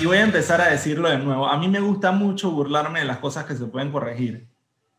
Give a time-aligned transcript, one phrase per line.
[0.00, 1.48] Y voy a empezar a decirlo de nuevo.
[1.48, 4.48] A mí me gusta mucho burlarme de las cosas que se pueden corregir,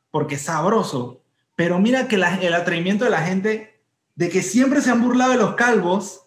[0.09, 1.21] porque es sabroso.
[1.55, 3.81] Pero mira que el atrevimiento de la gente
[4.15, 6.24] de que siempre se han burlado de los calvos,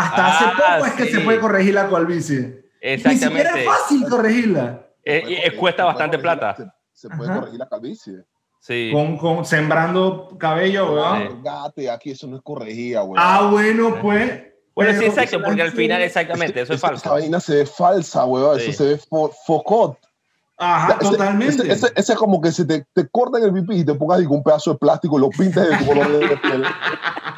[0.00, 2.64] hasta hace Ah, poco es que se puede corregir la calvicie.
[2.80, 3.60] Y Ni siquiera Exactamente.
[3.60, 4.86] es fácil corregirla.
[5.04, 6.74] Eh, y- eh, cuesta bastante corregir la- plata.
[6.92, 7.40] Se, se puede Ajá.
[7.40, 8.14] corregir la calvicie.
[8.60, 8.90] Sí.
[8.92, 11.28] Con, con sembrando cabello, weón.
[11.28, 11.34] Sí.
[11.42, 13.20] Gate, aquí eso no es corregida, güey.
[13.22, 14.42] Ah, bueno, pues.
[14.74, 17.10] Bueno, sí, exacto, porque al final, exactamente, eso es falso.
[17.10, 18.58] vaina se ve falsa, weón.
[18.60, 18.70] Sí.
[18.70, 19.98] Eso se ve fo focot.
[20.60, 21.62] Ajá, Ese- totalmente.
[21.62, 24.20] Ese, ese- ese es como que se te, te cortan el pipí y te pongas
[24.26, 26.64] un pedazo de plástico y lo pintas de tu color de piel.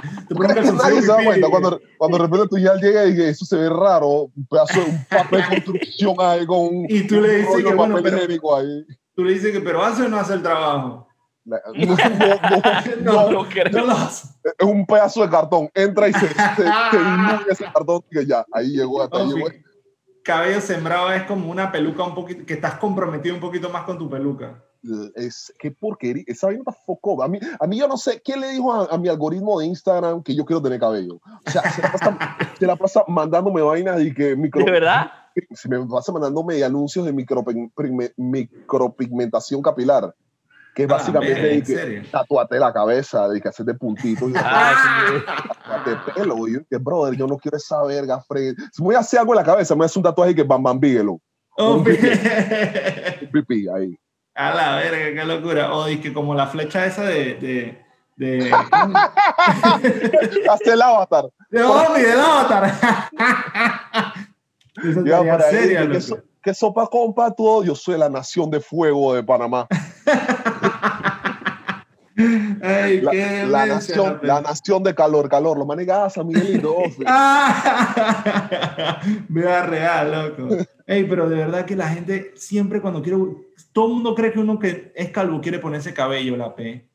[0.01, 1.27] Te ¿Tú pones crees que calzoncillo nadie se da pipí.
[1.27, 4.47] cuenta cuando, cuando de repente tú ya llega y que eso se ve raro, un
[4.49, 7.75] pedazo de un papel de construcción ahí con un, Y tú le dices que, de
[7.75, 8.87] bueno, papel pero- ahí.
[9.15, 11.07] Tú le dices que, pero hace o no hace el trabajo.
[11.45, 11.97] No, no,
[13.03, 15.69] no, No, es un pedazo de cartón.
[15.75, 16.31] Entra y se, se, se
[17.51, 19.49] ese cartón y que ya, ahí llegó, hasta ahí llegó.
[20.23, 23.99] Cabello sembrado es como una peluca un poquito, que estás comprometido un poquito más con
[23.99, 24.63] tu peluca.
[25.15, 27.23] Es, qué porquería, esa vaina está foco.
[27.23, 29.67] A mí, a mí yo no sé, ¿quién le dijo a, a mi algoritmo de
[29.67, 31.17] Instagram que yo quiero tener cabello?
[31.47, 32.19] O sea, se la pasa,
[32.59, 35.11] se la pasa mandándome vainas y que micro, ¿De verdad?
[35.53, 40.15] se me pasa mandándome anuncios de micropigme- micropigmentación capilar,
[40.75, 45.15] que Ah, básicamente ¿en que tatuate la cabeza, de que hacerte puntitos y Ah, sí.
[45.27, 46.49] tatuate pelo.
[46.49, 48.55] Y yo, que brother, yo no quiero esa verga, Fred.
[48.73, 50.81] Si voy a hacer algo en la cabeza, me hace un tatuaje que Bam Bam
[50.81, 51.21] Bigelow,
[51.59, 51.85] Oh, Un
[53.33, 53.99] pipí ahí.
[54.35, 55.75] A la verga, qué locura.
[55.75, 57.35] O que como la flecha esa de.
[57.35, 57.85] de,
[58.17, 58.51] de
[60.51, 61.25] Hace el avatar.
[61.51, 62.73] de Omi, del Avatar.
[64.83, 67.65] Eso Ya, por ahí, seria, ¿qué, so- qué sopa compa todo?
[67.65, 69.67] Yo soy la nación de fuego de Panamá.
[72.63, 75.59] Ay, La, qué la demencia, nación, la nación de calor, calor.
[75.59, 76.77] Lo manegas a Miguelito.
[79.29, 80.57] Vea real, loco.
[80.87, 83.19] Ey, pero de verdad que la gente siempre cuando quiere,
[83.73, 86.87] todo el mundo cree que uno que es calvo quiere ponerse cabello, la P.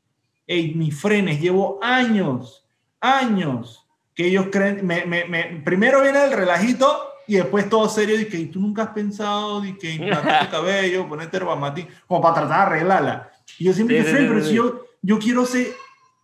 [0.48, 2.66] Ey, mis frenes, llevo años,
[3.00, 8.20] años, que ellos creen, me, me- me- primero viene el relajito y después todo serio,
[8.20, 12.36] y que "¿Y tú nunca has pensado de que implantarte cabello, ponerte herbamatín, como para
[12.36, 13.32] tratar de arreglarla.
[13.58, 14.50] Y yo siempre Sí, sí, "Fren, sí, pero sí.
[14.50, 15.68] si yo, yo quiero ser,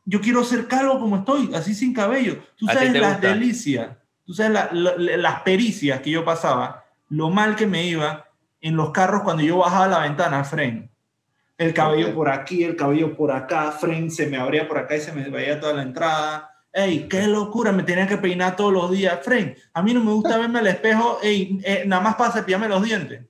[0.05, 2.39] yo quiero ser calvo como estoy, así sin cabello.
[2.57, 3.27] Tú ¿A ti sabes las gusta?
[3.29, 3.89] delicias,
[4.25, 8.25] tú sabes la- la- las pericias que yo pasaba, lo mal que me iba
[8.61, 10.89] en los carros cuando yo bajaba la ventana, Fren.
[11.57, 12.13] El cabello Ok.
[12.15, 15.29] por aquí, el cabello por acá, Fren se me abría por acá y se me
[15.29, 16.47] veía toda la entrada.
[16.73, 17.71] ¡Ey, qué locura!
[17.71, 19.19] Me tenía que peinar todos los días.
[19.23, 22.67] Fren, a mí no me gusta verme al espejo, ey, eh, nada más para cepillarme
[22.69, 23.25] los dientes.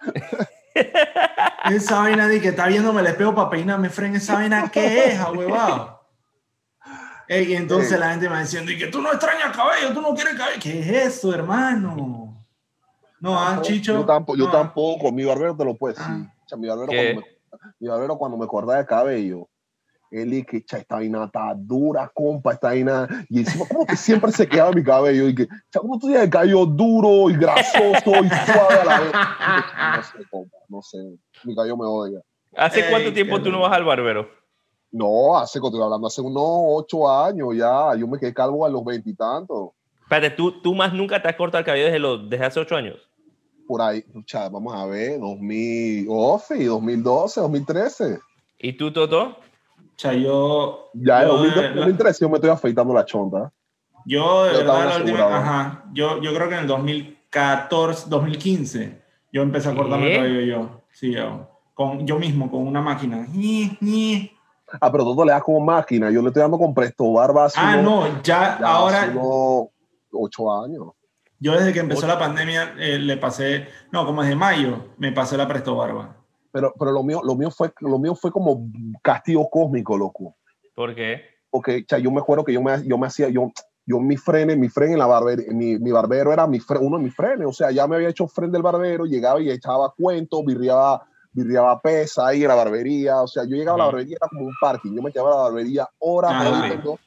[1.70, 5.18] esa vaina de que está viéndome el espejo para peinarme, Fren, esa vaina, ¿qué es,
[5.18, 6.00] ahuevado?
[7.28, 10.00] Ey, y entonces la gente me va diciendo, y que tú no extrañas cabello, tú
[10.00, 10.60] no quieres cabello.
[10.60, 12.36] ¿Qué es eso, hermano?
[13.20, 13.94] No, ah, Chicho.
[13.94, 14.52] Yo tampoco, yo no.
[14.52, 15.10] tampoco.
[15.10, 16.06] Mi barbero te lo puede decir.
[16.08, 16.32] Ah.
[16.44, 17.26] O sea, mi, barbero cuando me,
[17.80, 19.48] mi barbero cuando me corta el cabello,
[20.10, 23.08] él y que "Cha, esta vaina está dura, compa, esta vaina.
[23.28, 25.28] Y encima, como que siempre se quedaba mi cabello.
[25.28, 29.00] Y que, "Cha, ¿cómo tú tienes el cabello duro y grasoso y suave a la
[29.00, 29.12] vez?
[29.96, 30.98] No sé, compa, no sé.
[31.44, 32.20] Mi cabello me odia.
[32.56, 34.28] ¿Hace Ey, cuánto tiempo tú no vas al barbero?
[34.92, 37.94] No, hace, como estoy hablando, hace unos ocho años ya.
[37.96, 39.70] Yo me quedé calvo a los veintitantos.
[40.00, 42.76] Espérate, ¿tú, tú más nunca te has cortado el cabello desde, los, desde hace ocho
[42.76, 42.96] años.
[43.66, 48.18] Por ahí, cha, vamos a ver, 2000, Ofi, 2012, 2013.
[48.60, 49.36] ¿Y tú, Toto?
[49.96, 50.90] O sea, yo.
[50.94, 53.50] Ya en yo, 2012, de- 2013 yo me estoy afeitando la chonta.
[54.04, 55.36] Yo, de Yo verdad, la última.
[55.36, 55.84] Ajá.
[55.92, 59.02] Yo, yo creo que en el 2014, 2015,
[59.32, 60.12] yo empecé a cortarme ¿Qué?
[60.14, 60.82] el cabello yo.
[60.92, 61.48] Sí, yo.
[61.74, 63.26] Con, yo mismo, con una máquina.
[64.80, 66.10] Ah, pero tú le das como máquina.
[66.10, 69.02] Yo le estoy dando con Presto Barba hace Ah, unos- no, ya, ya ahora.
[69.02, 69.68] hace unos
[70.12, 70.88] ocho años.
[71.38, 73.66] Yo desde que empezó la pandemia eh, le pasé.
[73.92, 76.15] No, como desde mayo, me pasé la Presto Barba.
[76.56, 78.70] Pero, pero lo, mío, lo, mío fue, lo mío fue como
[79.02, 80.36] castigo cósmico, loco.
[80.74, 81.20] ¿Por qué?
[81.50, 83.50] Porque cha, yo me acuerdo que yo me, yo me hacía, yo,
[83.84, 86.96] yo mi frene, mi frene en la barbería, mi, mi barbero era mi fre- uno
[86.96, 87.46] de mis frenes.
[87.46, 91.78] O sea, ya me había hecho frente del barbero, llegaba y echaba cuentos, birriaba, birriaba
[91.82, 93.20] pesa ahí en la barbería.
[93.20, 94.94] O sea, yo llegaba a la barbería, era como un parking.
[94.94, 96.98] Yo me quedaba en la barbería horas, Ah, horas.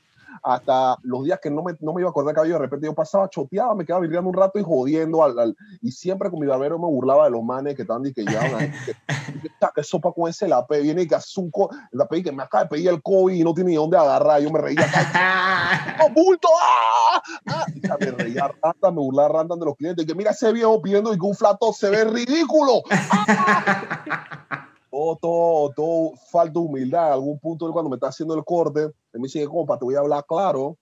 [0.44, 2.86] Hasta los días que no me, no me iba a cortar el cabello, de repente
[2.88, 5.24] yo pasaba, choteaba, me quedaba virreando un rato y jodiendo.
[5.24, 8.14] Al, al- y siempre con mi barbero me burlaba de los manes que estaban y
[8.14, 8.72] que ahí.
[8.86, 8.94] Que,
[9.42, 12.08] que, "Ta, que sopa con ese la pe, viene y que hace un co, la
[12.08, 14.42] pe, que me acaba de pedir el COVID y no tiene ni dónde agarrar.
[14.42, 14.86] Yo me reía,
[16.02, 16.48] ¡Oh, bulto!
[16.62, 17.22] ¡Ah!
[17.48, 17.66] ¡Ah!
[17.76, 20.06] Y ya me reía rata, me burlaba rata de los clientes.
[20.06, 22.82] Que mira ese viejo pidiendo y que un flato se ve ridículo.
[23.12, 24.69] ¡Ah!
[24.90, 27.08] Todo, todo, todo falta de humildad.
[27.08, 30.00] En algún punto cuando me está haciendo el corte, me dice, compa, te voy a
[30.00, 30.78] hablar claro.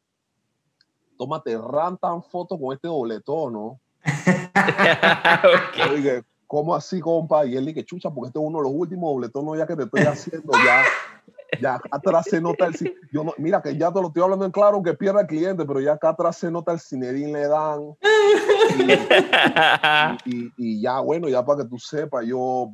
[1.17, 3.79] Tómate rantan foto con este doble tono.
[4.57, 5.77] Ok.
[5.77, 7.45] Yo dije, ¿cómo así, compa?
[7.45, 9.75] Y él dije, chucha, porque este es uno de los últimos doble tonos ya que
[9.75, 10.51] te estoy haciendo.
[10.53, 10.83] Ya,
[11.61, 12.73] ya acá atrás se nota el...
[13.11, 15.65] Yo no, mira, que ya te lo estoy hablando en claro, aunque pierda el cliente,
[15.65, 17.95] pero ya acá atrás se nota el cinerín le dan.
[18.75, 18.91] Y,
[20.25, 22.69] y- y ya, bueno, ya para que tú sepas, yo,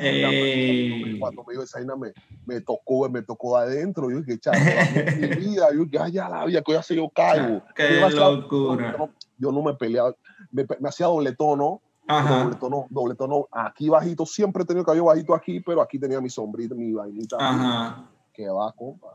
[0.00, 0.22] Ey.
[0.22, 2.12] marico, cuando me dijo esa vaina, me,
[2.44, 4.10] me tocó, me tocó de adentro.
[4.10, 4.60] Yo dije, chaval,
[5.16, 7.62] mi vida, yo dije, ay, ya la vida, que ya sé, yo caigo.
[7.74, 8.94] Qué Yo, hacía- locura.
[8.98, 10.14] no- Yo no me peleaba,
[10.50, 14.84] me, me hacía doble tono, doble Ajá, tono, doble tono, aquí bajito, siempre he tenido
[14.84, 17.36] cabello bajito aquí, pero aquí tenía mi sombrita, mi vainita.
[17.38, 18.04] ajá.
[18.38, 19.08] Que va, compa.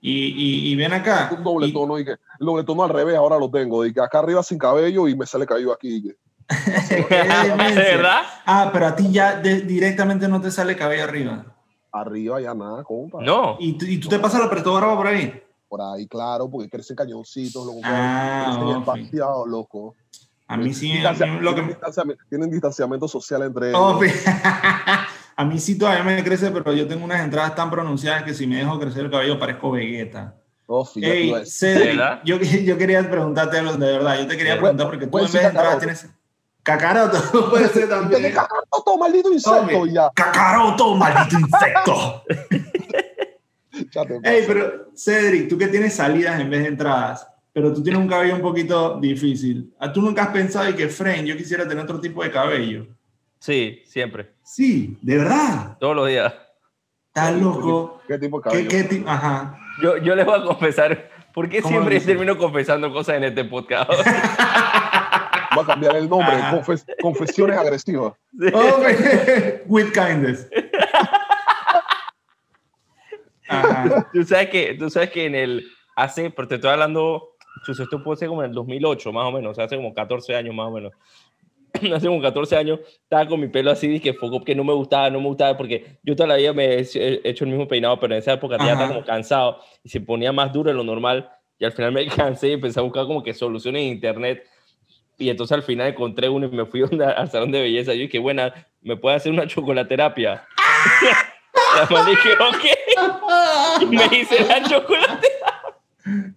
[0.00, 1.28] Y, y, y ven acá.
[1.36, 3.92] Un doble y- tono, y que, el doble tono al revés, ahora lo tengo, y
[3.92, 6.00] que acá arriba sin cabello y me sale cabello aquí.
[6.04, 6.16] que-
[7.08, 8.22] ¿De verdad?
[8.46, 11.44] Ah, pero a ti ya de- directamente no te sale cabello arriba.
[11.90, 13.18] arriba ya nada, compa.
[13.22, 13.56] No.
[13.58, 15.32] ¿Y, tú- y tú te pasas la presto barba por ahí?
[15.68, 17.80] Por ahí, claro, porque crecen cañoncitos, loco.
[17.82, 18.56] Ah,
[18.94, 19.96] crecen loco.
[20.46, 23.98] A mí sí, Distancia- lo que tienen, distanciamiento, tienen distanciamiento social entre ellos.
[25.36, 28.46] a mí sí todavía me crece, pero yo tengo unas entradas tan pronunciadas que si
[28.46, 30.34] me dejo crecer el cabello parezco Vegeta.
[30.66, 31.46] Oh, fíjate, Ey.
[31.46, 34.18] Cedric, yo, yo quería preguntarte algo de verdad.
[34.18, 36.08] Yo te quería Bueno, preguntar porque tú en vez de entradas tienes...
[36.62, 37.18] Cacaroto,
[37.50, 38.32] puede ser ¿Qué también.
[38.32, 40.08] cacaroto, maldito insecto, ya.
[40.14, 42.22] Cacaroto, maldito insecto.
[44.22, 48.08] Ey, pero Cedric, tú que tienes salidas en vez de entradas, pero tú tienes un
[48.08, 49.74] cabello un poquito difícil.
[49.78, 52.86] ¿A ¿Tú nunca has pensado y que, Fren, yo quisiera tener otro tipo de cabello?
[53.44, 54.30] Sí, siempre.
[54.42, 55.76] Sí, de verdad.
[55.78, 56.32] Todos los días.
[57.08, 58.00] Estás loco.
[58.08, 58.68] ¿Qué tipo de ¿Qué, cabello?
[58.70, 59.58] qué ti- Ajá.
[59.82, 61.10] Yo, yo les voy a confesar.
[61.34, 63.90] ¿Por qué ¿Cómo siempre termino confesando cosas en este podcast?
[63.90, 66.36] Voy a cambiar el nombre.
[66.52, 68.14] Confes- confesiones agresivas.
[68.54, 70.48] Hombre, with kindness.
[73.46, 74.08] Ajá.
[74.10, 77.36] tú sabes que, tú sabes que en el hace, pero te estoy hablando,
[77.68, 80.34] esto puede ser como en el 2008 más o menos, o sea, hace como 14
[80.34, 80.92] años más o menos.
[81.94, 85.10] hace como 14 años estaba con mi pelo así, dije, foco que no me gustaba,
[85.10, 87.98] no me gustaba, porque yo toda la vida me he he hecho el mismo peinado,
[88.00, 90.84] pero en esa época ya estaba como cansado y se ponía más duro de lo
[90.84, 91.28] normal
[91.58, 94.44] y al final me cansé y empecé a buscar como que soluciones en internet
[95.16, 97.92] y entonces al final encontré uno y me fui donde- al salón de belleza.
[97.94, 100.44] Yo dije, buena, ¿me puede hacer una chocolaterapia?
[101.76, 103.82] La man dije, ok.
[103.82, 105.28] Y me hice la chocolate.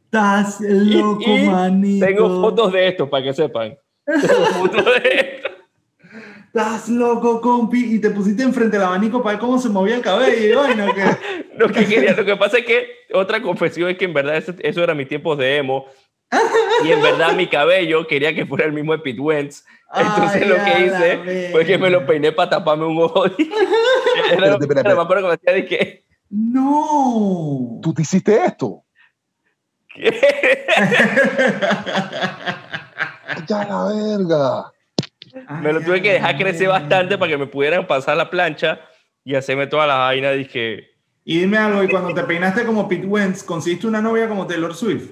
[0.06, 2.06] Estás loco, Y- y manito.
[2.06, 3.78] Tengo fotos de esto para que sepan.
[4.06, 5.27] Tengo fotos de esto.
[6.58, 7.96] Estás loco, compi.
[7.96, 10.44] Y te pusiste enfrente del abanico para ver cómo se movía el cabello.
[10.44, 11.04] Y bueno, que...
[11.58, 14.54] Lo que quería, lo que pasa es que otra confesión es que en verdad eso,
[14.60, 15.86] eso era mis tiempos de emo.
[16.84, 19.66] Y en verdad mi cabello quería que fuera el mismo de Pete Wentz.
[19.92, 23.26] Entonces Ay, lo que hice fue que me lo peiné para taparme un ojo.
[24.32, 27.80] Era lo Espérate, acuerdo que me decía de que No.
[27.82, 28.84] ¿Tú te hiciste esto?
[33.48, 34.72] Ya la verga.
[35.62, 38.80] Me lo tuve que dejar crecer bastante para que me pudieran pasar la plancha
[39.24, 40.32] y hacerme toda la vaina.
[40.32, 40.88] Dije,
[41.24, 44.74] Y dime algo, y cuando te peinaste como Pete Wentz, ¿conseguiste una novia como Taylor
[44.74, 45.12] Swift?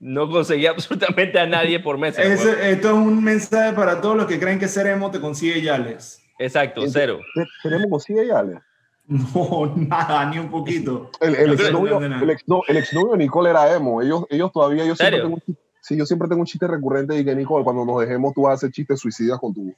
[0.00, 2.26] no conseguí absolutamente a nadie por meses.
[2.26, 2.60] Ese- weón.
[2.62, 6.20] esto es un mensaje para todos los que creen que ser emo te consigue yales.
[6.38, 7.20] Exacto, cero.
[7.34, 8.40] ¿Te- ¿Tenemos consigue ya?
[8.40, 8.58] Ale?
[9.06, 11.10] No, nada, ni un poquito.
[11.20, 12.22] El, el exnovio, no, no, no.
[12.22, 14.02] el, ex, no, el exnovio de Nicole era emo.
[14.02, 17.12] Ellos, ellos todavía, yo siempre tengo un chiste, sí, yo siempre tengo un chiste recurrente
[17.14, 19.76] de que Nicole, cuando nos dejemos, tú vas a hacer chistes suicidas con tu novio.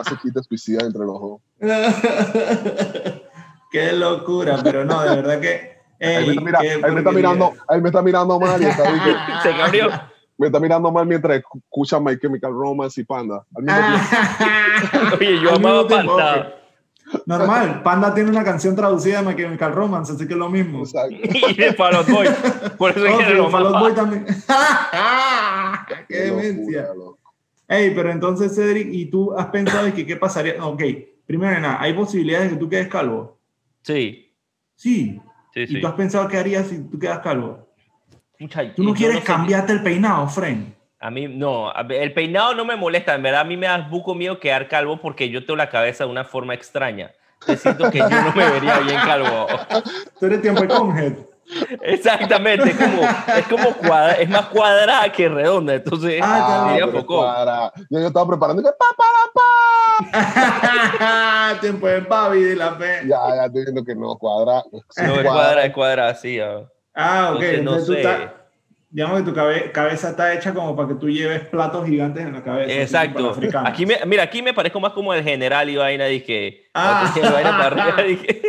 [0.00, 1.40] Hacer chistes suicidas entre los dos.
[3.72, 5.76] Qué locura, pero no, de verdad que.
[5.98, 8.66] Ahí me ey, está, mira- ahí me está mirando, ahí me está mirando mal y
[8.66, 9.88] está, ahí que- Se cabrió.
[10.36, 13.42] me está mirando mal mientras escucha My Chemical Romance y Panda.
[13.56, 13.80] Al mismo
[15.00, 15.16] tiempo.
[15.16, 16.54] Oye, yo amaba Panda.
[17.24, 20.80] Normal, Panda tiene una canción traducida de My Chemical Romance, así que es lo mismo.
[20.80, 21.14] Exacto.
[21.22, 22.26] Y de Fall Out Boy.
[22.76, 24.26] Por eso es Oh, que lo Fall más Out Boy también.
[26.08, 26.86] ¡Qué demencia!
[27.68, 30.64] Ey, pero entonces, Cedric, ¿y tú has pensado que qué pasaría?
[30.64, 30.82] Ok,
[31.26, 33.38] primero de nada, ¿hay posibilidades de que tú quedes calvo?
[33.82, 34.32] Sí,
[34.76, 35.20] Sí.
[35.54, 35.80] sí, ¿Y sí.
[35.80, 37.66] tú has pensado qué harías si tú quedas calvo?
[38.38, 40.75] Mucha- ¿Tú no quieres sé- cambiarte el peinado, Fren?
[40.98, 41.72] A mí, no.
[41.74, 43.14] El peinado no me molesta.
[43.14, 46.04] En verdad, a mí me da buco miedo quedar calvo porque yo tengo la cabeza
[46.04, 47.12] de una forma extraña.
[47.44, 49.46] Te siento que yo no me vería bien calvo.
[50.18, 51.12] Tú eres tiempo de conhead.
[51.82, 53.02] Exactamente, es como,
[53.36, 57.72] es como cuadra, es más cuadrada que redonda, entonces Ah, sería cuadra.
[57.88, 59.04] Yo, yo estaba preparando que pa, pa,
[61.52, 61.58] pa.
[61.60, 62.84] Tiempo de pavi de la P.
[63.06, 64.64] Ya, ya estoy viendo que no, cuadra.
[64.90, 66.40] sí, No, es cuadra, es cuadra así.
[66.40, 66.62] ah.
[66.94, 67.42] Ah, ok.
[67.42, 68.00] Entonces, no Entonces tú sé.
[68.00, 68.30] estás-
[68.96, 72.32] digamos que tu cabe- cabeza está hecha como para que tú lleves platos gigantes en
[72.32, 72.72] la cabeza.
[72.72, 73.36] Exacto.
[73.66, 76.70] Aquí me, mira, aquí me parezco más como el general y vaina, dije.
[76.72, 77.12] Ah.
[77.14, 78.40] vaina para arriba, dije.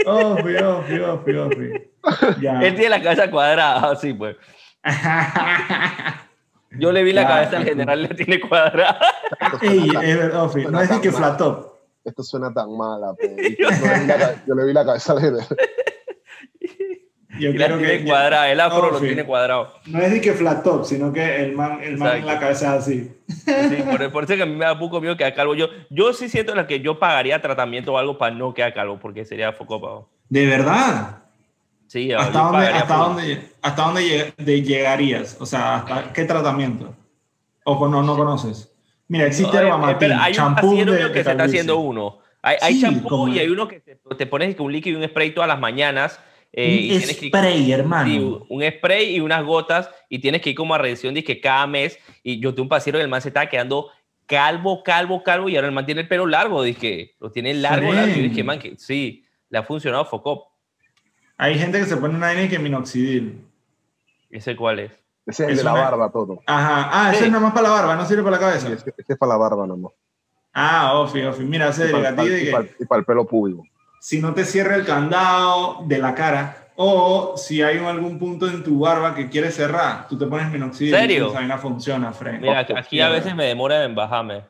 [2.39, 2.61] Ya.
[2.61, 4.37] Él tiene la cabeza cuadrada, así pues.
[6.79, 7.27] Yo le vi la Ya.
[7.27, 8.99] cabeza al general, le tiene cuadrada.
[9.61, 10.49] Ey, es verdad.
[10.71, 11.73] No es ni que flat top.
[12.05, 13.13] Esto suena tan mala.
[13.59, 15.47] Yo, no la yo le vi la cabeza al general.
[17.39, 19.07] Yo Y la tiene que cuadrada, el afro lo Ofi.
[19.07, 19.73] tiene cuadrado.
[19.85, 22.75] No es ni que flat top, sino que el man, el man en la cabeza
[22.77, 23.11] es así.
[23.27, 25.55] Sí, por, por eso es que a mí me da poco miedo quedar calvo.
[25.55, 28.99] Yo, yo sí siento la que yo pagaría tratamiento o algo para no quedar calvo,
[28.99, 30.09] porque sería foco pago.
[30.29, 31.23] ¿De verdad?
[31.87, 35.37] Sí, yo ¿Hasta dónde, hasta dónde, hasta dónde lleg- de- llegarías?
[35.39, 36.93] O sea, ¿hasta qué tratamiento?
[37.63, 38.73] ¿O no, no conoces?
[39.07, 41.77] Mira, existe No, eh, Herba eh, Matín, hay champú de, que de se está haciendo
[41.77, 42.19] uno.
[42.41, 45.31] Hay, champú como- y hay uno que te, te pones un líquido y un spray
[45.33, 46.19] todas las mañanas.
[46.59, 48.09] Eh, y Un tienes que- spray, hermano.
[48.09, 51.39] Sí, un spray y unas gotas y tienes que ir como a revisión de que
[51.39, 53.89] cada mes y yo tuve un paciente y el man se estaba quedando
[54.25, 57.93] calvo, calvo, calvo y ahora el man tiene el pelo largo, dije, lo tiene largo,
[57.93, 60.47] largo y dije, man, que sí, le ha funcionado Focop.
[61.37, 63.39] Hay gente que se pone una N que minoxidil.
[64.31, 64.91] ¿Ese cuál es?
[65.27, 66.41] Ese es el Es de la una- barba, todo.
[66.47, 66.89] Ajá.
[66.91, 67.25] Ah, ese Sí.
[67.25, 68.67] es nada más para la barba, no sirve para la cabeza.
[68.67, 69.91] Sí, ese, ese es para la barba, nada más.
[70.53, 71.43] Ah, ofi, ofi.
[71.43, 73.63] Mira, Y para, ti de y que para- y para el pelo público.
[74.07, 78.63] Si no te cierra el candado de la cara o si hay algún punto en
[78.63, 80.95] tu barba que quieres cerrar, tú te pones minoxidil.
[80.95, 81.25] ¿Serio?
[81.25, 82.39] y Esa vaina funciona, Fred.
[82.39, 84.43] Mira, aquí a veces me demora en bajarme.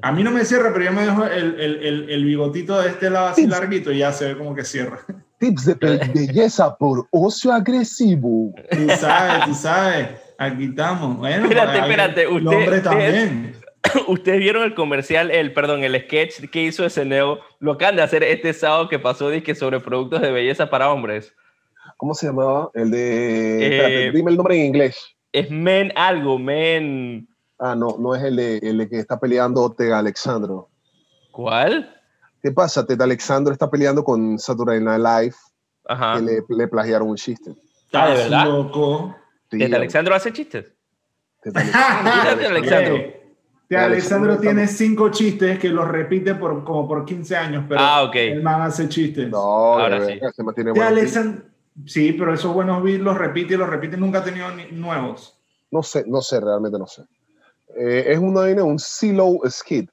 [0.00, 2.90] A mí no me cierra, pero yo me dejo el, el, el, el bigotito de
[2.90, 3.48] este lado así Sí.
[3.48, 5.00] larguito y ya se ve como que cierra.
[5.40, 5.74] Tips de
[6.14, 8.54] belleza por ocio agresivo.
[8.70, 10.08] Tú sabes, tú sabes.
[10.38, 11.16] Aquí estamos.
[11.16, 13.56] Bueno, Espérate, espérate, el usted- hombre usted- también.
[14.08, 18.22] Ustedes vieron el comercial, el, perdón, el sketch que hizo Neo, lo acaban de hacer
[18.22, 21.34] este sábado que pasó dizque, sobre productos de belleza para hombres.
[21.96, 22.70] ¿Cómo se llamaba?
[22.74, 23.58] El de.
[23.58, 25.16] Eh, espérate, dime el nombre en inglés.
[25.32, 27.28] Es men algo, men...
[27.58, 30.68] Ah, no, no es el de, el de que está peleando Tega Alexandro.
[31.30, 31.94] ¿Cuál?
[32.42, 32.86] ¿Qué pasa?
[32.86, 35.36] Teta Alexandro está peleando con Saturday Night Live
[35.86, 36.16] Ajá.
[36.16, 37.54] que le, le plagiaron un chiste.
[37.92, 38.44] Ah, ¿de verdad?
[38.46, 39.16] loco.
[39.48, 40.72] ¿Teta Alexandro hace chistes?
[41.42, 41.60] Teta
[42.48, 42.96] Alexandro.
[43.68, 44.38] Teta Alexandro.
[44.38, 48.14] Tiene cinco chistes que los repite por, como por 15 años, pero Ah, ok.
[48.16, 49.28] el man hace chistes.
[49.28, 50.20] No, Ahora de sí.
[50.34, 50.72] se mantiene
[51.84, 55.38] sí, pero esos buenos beats los repite y los repite, nunca ha tenido ni- nuevos.
[55.70, 57.02] No sé, no sé, realmente no sé.
[57.76, 59.88] Eh, es una vaina, un Silo Skid.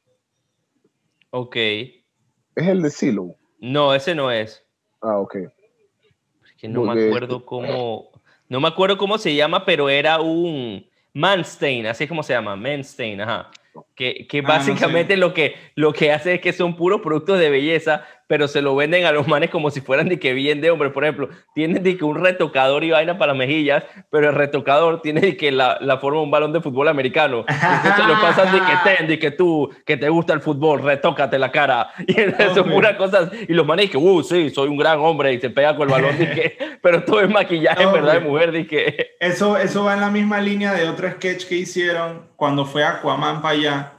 [1.32, 1.56] Ok.
[1.56, 3.36] Es el de Silo.
[3.60, 4.63] No, ese no es.
[5.01, 5.36] Ah, ok.
[5.36, 8.10] Es que no me Porque- acuerdo cómo...
[8.50, 12.56] No me acuerdo cómo se llama, pero era un Manstain, así es como se llama,
[12.56, 13.50] Manstain, ajá.
[13.96, 15.20] Que, que Ah, no básicamente sé.
[15.20, 18.75] lo, que, lo que hace es que son puros productos de belleza, pero se lo
[18.75, 20.89] venden a los manes como si fueran de que bien de hombre.
[20.89, 25.01] Por ejemplo, tienen de que un retocador y vaina para las mejillas, pero el retocador
[25.01, 27.46] tiene de que la, la forma de un balón de fútbol americano.
[27.84, 31.38] Entonces lo pasan de que ten, de que tú, que te gusta el fútbol, retócate
[31.39, 31.89] la cara.
[32.08, 32.13] Y
[32.53, 32.72] son Ok.
[32.72, 33.30] puras cosas.
[33.48, 35.92] Y los manes que, uh, sí, soy un gran hombre y se pega con el
[35.94, 39.12] balón, que, pero todo es maquillaje, en verdad, de mujer, de que.
[39.20, 43.41] Eso, eso va en la misma línea de otro sketch que hicieron cuando fue Aquaman
[43.41, 43.91] para allá,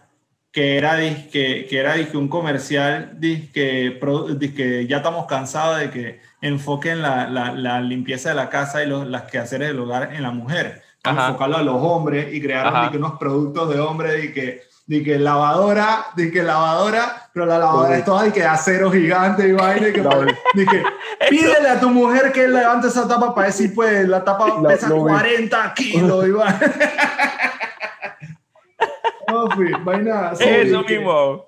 [0.52, 5.88] que era, disque, que era disque un comercial, disque, pro- disque ya estamos cansados de
[5.90, 10.12] que enfoquen la, la, la limpieza de la casa y los, las quehaceres del hogar
[10.12, 10.82] en la mujer.
[11.02, 16.04] Vamos enfocarlo a los hombres y crearon disque unos productos de hombre, disque, disque lavadora,
[16.14, 19.88] disque lavadora, pero la lavadora es toda de acero gigante y vaina.
[19.88, 20.02] Y que,
[20.54, 20.82] disque,
[21.30, 24.90] pídele a tu mujer que levante esa tapa para decir, pues, la tapa Lo- pesa
[24.90, 25.12] lo vi.
[25.12, 26.58] 40 kilos, Iván.
[26.60, 26.66] No,
[29.50, 30.32] fi, vaina.
[30.32, 31.46] Eso mismo.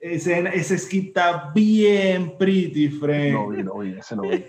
[0.00, 3.32] Ese, ese skit está bien pretty, friend.
[3.32, 4.44] No vi, no vi, ese no vi.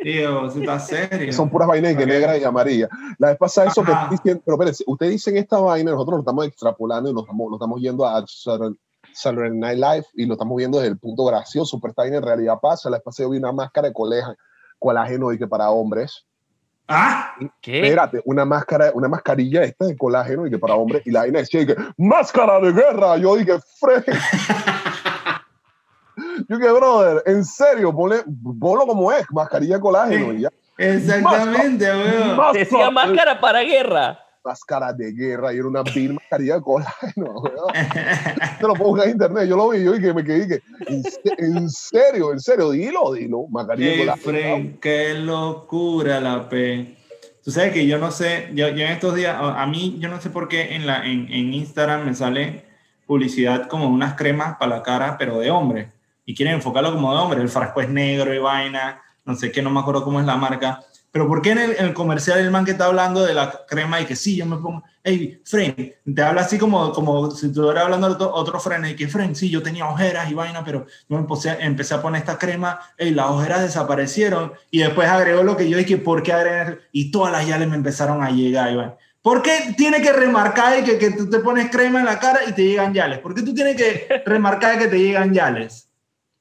[0.00, 1.32] Tío, eso está serio.
[1.32, 2.08] Son puras vainas que Ok.
[2.08, 2.88] negra y amarilla.
[3.18, 6.46] La vez pasada eso que dicen, pero espérense, ustedes dicen esta vaina, nosotros lo estamos
[6.46, 10.78] extrapolando y nos estamos, nos estamos yendo a Saturday Night Live y lo estamos viendo
[10.78, 12.90] desde el punto gracioso, pero esta vaina en realidad pasa.
[12.90, 14.34] La vez pasada yo vi una máscara de coleja,
[14.78, 16.26] colágeno y que para hombres.
[16.88, 17.80] Ah, ¿Qué?
[17.80, 21.38] Espérate, una máscara, una mascarilla esta de colágeno y que para hombres, y la vaina
[21.38, 23.16] decía y que máscara de guerra.
[23.16, 24.04] Yo dije, fre.
[26.48, 28.22] Yo que, brother, en serio, ponle,
[28.60, 30.32] ponlo como es, mascarilla de colágeno.
[30.32, 30.50] y ya.
[30.78, 32.52] exactamente, weón.
[32.52, 34.18] Decía máscara para guerra.
[34.44, 37.42] Máscara de guerra y era una vil mascarilla de colágeno.
[38.60, 41.02] Te lo pongo en internet, yo lo vi yo y que me quedé que, en,
[41.04, 44.22] se- en serio, en serio, dilo, dilo, mascarilla de Ey, colágeno.
[44.30, 46.96] Fren, qué locura la P.
[47.44, 50.08] Tú sabes que yo no sé, yo, yo en estos días, a a mí, yo
[50.08, 52.64] no sé por qué en, la, en, en Instagram me sale
[53.06, 55.90] publicidad como unas cremas para la cara, pero de hombre.
[56.24, 57.40] Y quieren enfocarlo como de hombre.
[57.42, 60.36] El frasco es negro y vaina, no sé qué, no me acuerdo cómo es la
[60.36, 60.80] marca.
[61.12, 63.64] Pero ¿por qué en el, en el comercial el man que está hablando de la
[63.68, 67.48] crema y que sí, yo me pongo, hey, Fren, te habla así como, como si
[67.48, 70.64] estuviera hablando de otro, otro Fren, y que Fren, sí, yo tenía ojeras y vaina,
[70.64, 75.42] pero yo empecé, empecé a poner esta crema, hey, las ojeras desaparecieron, y después agregó
[75.42, 76.78] lo que yo dije, ¿por qué agregar?
[76.92, 78.96] Y todas las yales me empezaron a llegar, y vaina.
[79.20, 82.40] ¿Por qué tiene que remarcar de que, que tú te pones crema en la cara
[82.48, 83.18] y te llegan yales?
[83.18, 85.88] ¿Por qué tú tienes que remarcar que te llegan yales?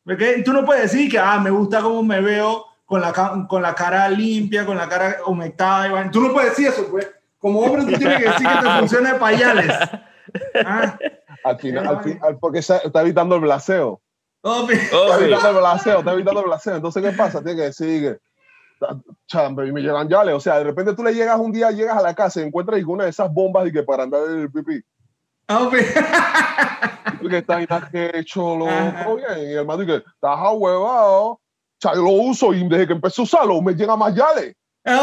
[0.04, 3.14] Porque tú no puedes decir que, ah, me gusta cómo me veo con la,
[3.48, 5.88] con la cara limpia, con la cara humectada.
[5.88, 6.12] y vaina.
[6.12, 7.10] Tú no puedes decir eso, pues.
[7.40, 9.74] Como hombre tú tienes que decir que te funciona de payales.
[10.66, 10.98] Ah,
[11.46, 14.02] Al final, al final, porque se- está evitando el blaseo.
[14.42, 14.76] obvio.
[14.76, 16.76] Está evitando el blaseo, está evitando el blaseo.
[16.76, 17.42] Entonces, ¿qué pasa?
[17.42, 18.02] Tiene que decir
[18.80, 18.88] que,
[19.26, 20.36] chambre, y me llegan yales.
[20.36, 22.78] O sea, de repente tú le llegas un día, llegas a la casa y encuentras
[22.78, 24.82] y con una de esas bombas y que para andar el pipí.
[27.22, 29.06] Porque está ahí, que hecho lo Ajá.
[29.06, 29.30] todo bien.
[29.40, 31.40] Y el hermano dice, estás ahuevado.
[31.84, 34.54] O sea, yo lo uso y desde que empecé a usarlo me llegan más yales.
[34.84, 35.00] Ya,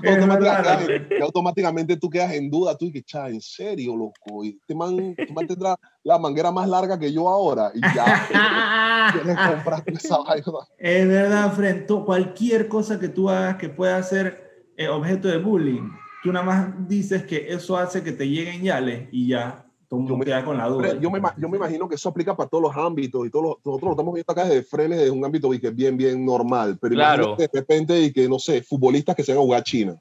[0.00, 4.44] tú Es automáticamente, ya automáticamente tú quedas en duda, tú dices, cha, en serio, loco,
[4.44, 9.10] y este man, este man tendrá la manguera más larga que yo ahora, y ya,
[9.14, 10.44] que comprar esa vaina.
[10.78, 11.86] Es verdad, Fren.
[11.86, 15.90] tú- cualquier cosa que tú hagas que pueda ser eh, objeto de bullying,
[16.22, 20.24] tú nada más dices que eso hace que te lleguen yales y ya, Yo me-
[20.24, 20.94] queda con la duda.
[21.00, 23.44] Yo me, ima- yo me imagino que eso aplica para todos los ámbitos, y todos
[23.44, 25.96] los- nosotros lo estamos viendo acá desde frenes, desde un ámbito y que es bien,
[25.96, 27.22] bien normal, pero Claro.
[27.24, 29.96] imagínate de repente, y que, no sé, futbolistas que se van a jugar a China,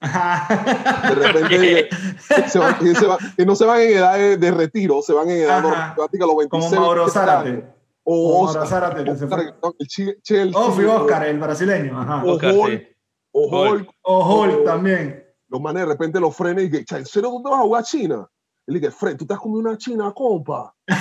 [1.14, 4.36] repente, y que, se van- y se van- que no se van en edad de,
[4.36, 5.62] de retiro, se van en edad Ajá.
[5.68, 7.44] normal, práctica, los 26, Como Mauro 27 años.
[7.44, 7.80] Zárate.
[8.02, 9.70] O Oscar, Zárate, que se Oscar, fue.
[9.78, 9.86] el
[10.22, 12.00] Chelsea, Oh, Oscar, el brasileño.
[12.00, 12.24] Ajá.
[12.24, 12.86] o Oscar, Hulk, sí.
[13.32, 13.70] o Hulk.
[13.80, 15.24] Hulk, O Hulk también.
[15.48, 17.62] los manes de repente los frenes y que, "Cha, ¿en serio tú te vas a
[17.62, 18.28] jugar a China?
[18.70, 20.72] Él dice, Fred, tú te has comido una china, compa.
[20.86, 20.96] ya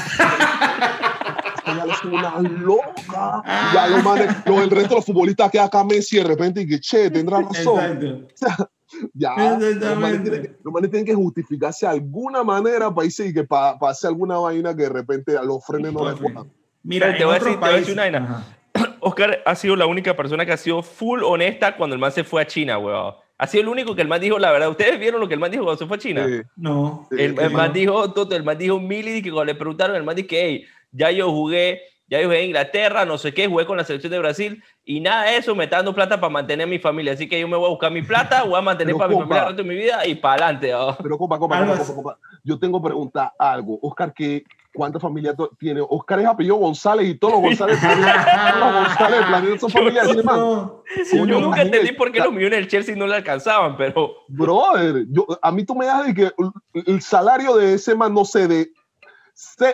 [1.87, 3.43] es una loca.
[3.45, 6.67] Y ya manes, los, el resto de los futbolistas que acá Messi de repente y
[6.67, 7.79] que, che, tendrá razón.
[8.29, 8.71] Exacto.
[9.13, 13.27] Ya, los manes, tienen que, los manes tienen que justificarse de alguna manera para irse
[13.27, 16.33] y que para hacer alguna vaina que de repente a los frenes no les Papi.
[16.33, 16.51] puedan.
[16.81, 18.43] Mira, Te voy decir- te voy a decir una vaina.
[18.73, 18.95] Ajá.
[19.01, 22.23] Oscar ha sido la única persona que ha sido full honesta cuando el man se
[22.23, 23.13] fue a China, weón.
[23.41, 24.69] Ha sido el único que el man dijo la verdad.
[24.69, 26.27] ¿Ustedes vieron lo que el man dijo cuando se fue a China?
[26.57, 27.07] No.
[27.09, 27.73] El, sí, el man no.
[27.73, 30.65] dijo, Toto, el man dijo Mili, que cuando le preguntaron, el man dijo que, hey,
[30.91, 34.11] ya yo jugué, ya yo jugué en Inglaterra, no sé qué, jugué con la selección
[34.11, 37.13] de Brasil, y nada de eso me está dando plata para mantener a mi familia.
[37.13, 39.15] Así que yo me voy a buscar mi plata, voy a mantener Pero, para mi
[39.15, 40.75] familia el resto de mi vida y para adelante.
[40.75, 40.97] oh.
[41.01, 43.79] Pero, compa, compa, compa, compa, compa, yo tengo pregunta algo.
[43.81, 45.81] Oscar, ¿qué, ¿cuánta familia to- tiene?
[45.87, 50.11] Oscar es apellido González y todos los González, todos los González planeta son familiares.
[50.11, 50.39] Ese man.
[50.39, 50.83] No.
[50.95, 54.11] Yo Coño, nunca imagínate, entendí por qué los millones del Chelsea no le alcanzaban, pero
[54.27, 56.31] Brother, yo, a mí tú me das de que
[56.73, 58.71] el, salario de ese man, no sé, de,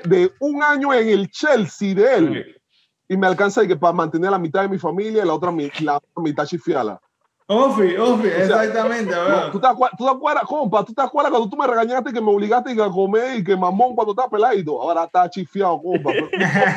[0.03, 2.61] de un año en el Chelsea de él,
[3.07, 5.51] y me alcanza de que para mantener la mitad de mi familia y la otra,
[5.81, 6.99] la otra mitad chifiala.
[7.47, 9.13] Ofi, Ofi, exactamente.
[9.15, 9.51] No, weón.
[9.51, 10.83] ¿tú, te acuerdas, ¿Tú te acuerdas, compa?
[10.83, 13.93] ¿Tú te acuerdas cuando tú me regañaste que me obligaste a comer y que mamón
[13.95, 14.81] cuando estaba peladito?
[14.81, 16.11] Ahora está chifiado, compa.
[16.11, 16.29] Pero-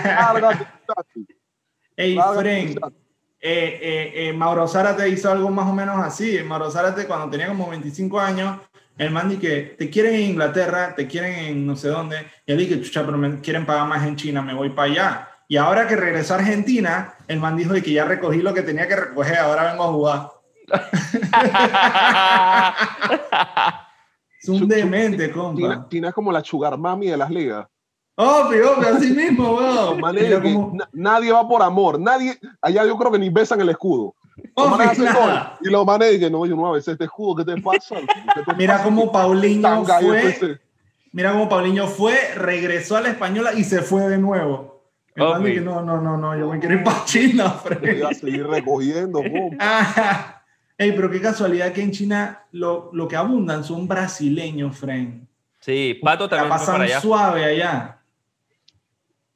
[0.04, 0.66] Lárgate.
[1.96, 2.92] Ey, muchacho.
[3.40, 6.38] eh, eh, eh, Mauro Zárate hizo algo más o menos así.
[6.44, 8.58] Mauro Zárate, cuando tenía como 25 años,
[8.98, 12.26] el man dice que te quieren en Inglaterra, te quieren en no sé dónde.
[12.46, 15.28] Y él dice, chucha, pero me quieren pagar más en China, me voy para allá.
[15.48, 18.86] Y ahora que regresó a Argentina, el man dijo que ya recogí lo que tenía
[18.86, 20.28] que recoger, ahora vengo a jugar.
[24.40, 25.86] Es un demente, China, compa.
[25.90, 27.66] China es como la sugar mami de las ligas.
[28.14, 30.00] Obvio, obvio, así mismo, weón.
[30.42, 31.98] cómo- na- nadie va por amor.
[32.00, 34.14] Nadie, allá yo creo que ni besan el escudo.
[34.54, 34.78] Obvio.
[35.60, 37.96] Y los manes dicen, no, yo no voy a besar este escudo, ¿qué te pasa?
[38.34, 38.84] ¿Qué te Mira pasa?
[38.84, 40.60] cómo Paulinho fue,
[41.12, 44.84] mira cómo Paulinho fue, regresó a la española y se fue de nuevo.
[45.16, 47.80] Dice, no, no, no, no, yo me quiero ir para China, Fred.
[47.80, 49.56] Voy a seguir recogiendo, compa.
[49.58, 50.37] Ah,
[50.78, 55.08] Ey, pero qué casualidad que en China lo, lo que abundan son brasileños, Fred.
[55.60, 57.00] sí, Pato La también para pasan allá.
[57.00, 57.94] suave allá.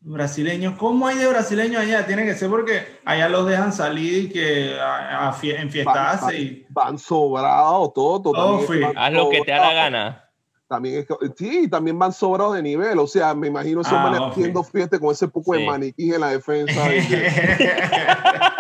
[0.05, 2.05] Brasileños, ¿cómo hay de brasileños allá?
[2.07, 6.35] Tiene que ser porque allá los dejan salir y que a, a fie- enfiestarse Van-
[6.37, 6.67] y...
[6.71, 8.23] Van sobrados, todo.
[8.35, 10.29] Oh, van Haz lo que te da la gana.
[10.67, 12.99] También es que- sí, también van sobrados de nivel.
[12.99, 16.31] O sea, me imagino esos Ah, haciendo fiesta con ese poco de maniquí en la
[16.31, 16.73] defensa.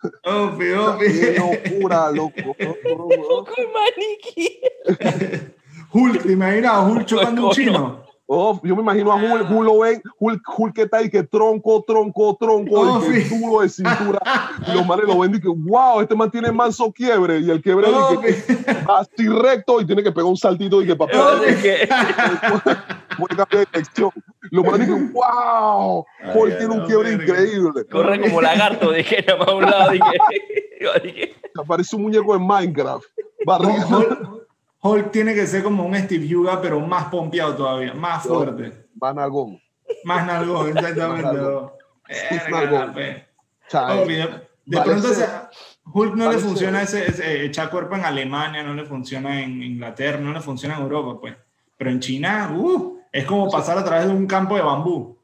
[0.00, 1.38] que- Opi, Qué Opi.
[1.38, 2.54] locura, loco.
[2.54, 4.60] Poco de maniquí.
[5.92, 8.04] Hulk, ¿te imaginas a Hulk chocando un chino?
[8.34, 11.22] Oh, yo me imagino a Hulk, Hulk lo ven, Hulk, Hulk que está ahí que
[11.22, 13.38] tronco, tronco, tronco, Oh, y que sí.
[13.38, 14.20] duro de cintura.
[14.66, 17.40] y los manes lo ven y que, wow, este man tiene manso quiebre.
[17.40, 18.26] Y el quiebre y Opi.
[18.26, 18.56] que
[18.88, 21.12] va así recto y tiene que pegar un saltito y que papá
[23.18, 24.10] puede cambiar de dirección.
[24.50, 27.84] Los manes que, wow, Hulk tiene un quiebre increíble.
[27.90, 29.90] Corre como lagarto, dije, nada más a un lado.
[29.90, 30.06] Dije,
[31.04, 31.34] dije,
[31.66, 33.04] Parece un muñeco de Minecraft.
[33.44, 33.86] Barriga.
[34.84, 39.18] Hulk, tiene que ser como un Steve Huga, pero más pompeado todavía, más fuerte, Van
[39.18, 39.60] algón.
[40.04, 41.22] más nalgón, exactamente.
[41.22, 41.70] Más nalgón.
[43.72, 44.42] Nalgón.
[44.66, 45.08] de pronto
[45.84, 50.18] Hulk no le funciona ese, ese echar cuerpo en Alemania, no le funciona en Inglaterra,
[50.18, 51.36] no le funciona en Europa, pues.
[51.76, 55.16] Pero en China, uh, es como pasar a través de un campo de bambú.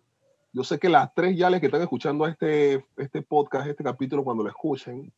[0.52, 4.42] Yo sé que las tres yales que están escuchando este, este podcast, este capítulo, cuando
[4.42, 5.12] lo escuchen,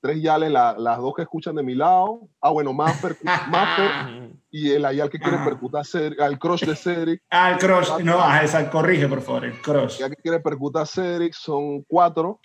[0.00, 3.16] tres yales, la- las dos que escuchan de mi lado, ah, bueno, Maffer,
[3.50, 5.44] Maffer y el ayal que quiere Ajá.
[5.44, 8.02] percutar Cedric, al crush de Cedric, Ah, el crush.
[8.02, 9.98] No, ah, esa, corrige, por favor, el crush.
[9.98, 12.40] ya que quiere percutar Cedric, son cuatro.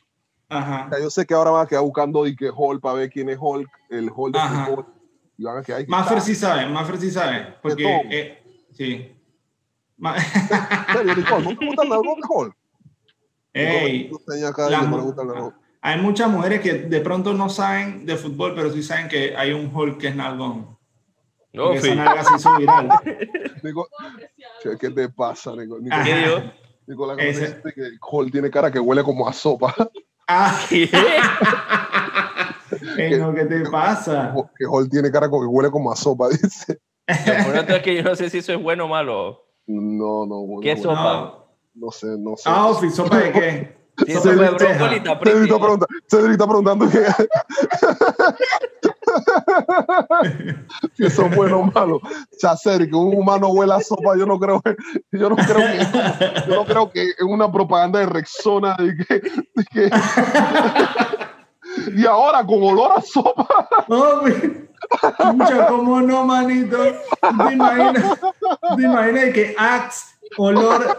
[0.49, 0.89] Ajá.
[1.01, 3.37] Yo sé que ahora van a quedar buscando y que Hulk para ver quién es
[3.39, 4.85] Hulk, el Hulk de fútbol.
[5.37, 5.85] Y van a quedar ahí.
[5.87, 7.55] Maffer sí sabe, Maffer sí sabe.
[7.61, 9.11] Porque, eh, sí.
[9.97, 10.21] Ma- ¿En
[10.93, 11.43] serio, Nicole?
[11.45, 11.97] ¿No te el de
[12.29, 12.55] Hulk?
[13.53, 14.87] Ey, tú enseñas acá la y
[15.86, 19.08] que el hay muchas mujeres que de pronto no saben de fútbol, pero sí saben
[19.08, 20.78] que hay un Hulk que es nalgón.
[21.54, 22.89] No, Porque esa nalga se hizo viral.
[23.63, 23.88] Nico-
[24.62, 25.84] Che, ¿Qué te pasa, Nicole?
[25.84, 26.04] Nicole, Ajá.
[26.04, 26.52] ¿Qué digo?
[26.88, 29.74] Nicolás, Ese- dice que Hulk tiene cara que huele como a sopa.
[30.28, 30.89] Ah, ¿Qué?
[33.19, 34.34] no, ¿qué te pasa?
[34.58, 36.80] que Hulk tiene cara que huele como a sopa, dice.
[37.08, 39.41] Es que yo no sé si eso es bueno o malo.
[39.67, 41.13] No, no, bueno, ¿Qué bueno, sopa?
[41.13, 41.45] No.
[41.86, 42.43] no sé, no sé.
[42.45, 43.85] Ah, Ofi, ¿sopa de qué?
[44.08, 45.47] Eso brócoli, está Cedric está, pretty.
[45.47, 46.99] pregunta- Cedric está preguntando que,
[50.95, 51.97] si eso es bueno o malo.
[51.97, 52.01] O
[52.38, 54.75] sea, Cedric, que un humano huele a sopa, yo no creo que,
[55.12, 55.79] yo no creo que,
[56.47, 59.13] yo no creo que es una propaganda de Rexona de que,
[59.55, 59.91] de que-
[61.95, 63.47] y ahora con olor a sopa.
[63.88, 64.67] Ofi,
[65.17, 66.77] Chucha, ¿cómo no, manito?
[67.47, 68.19] ¿Te imaginas?
[68.75, 70.95] ¿Te imaginas que Axe, olor,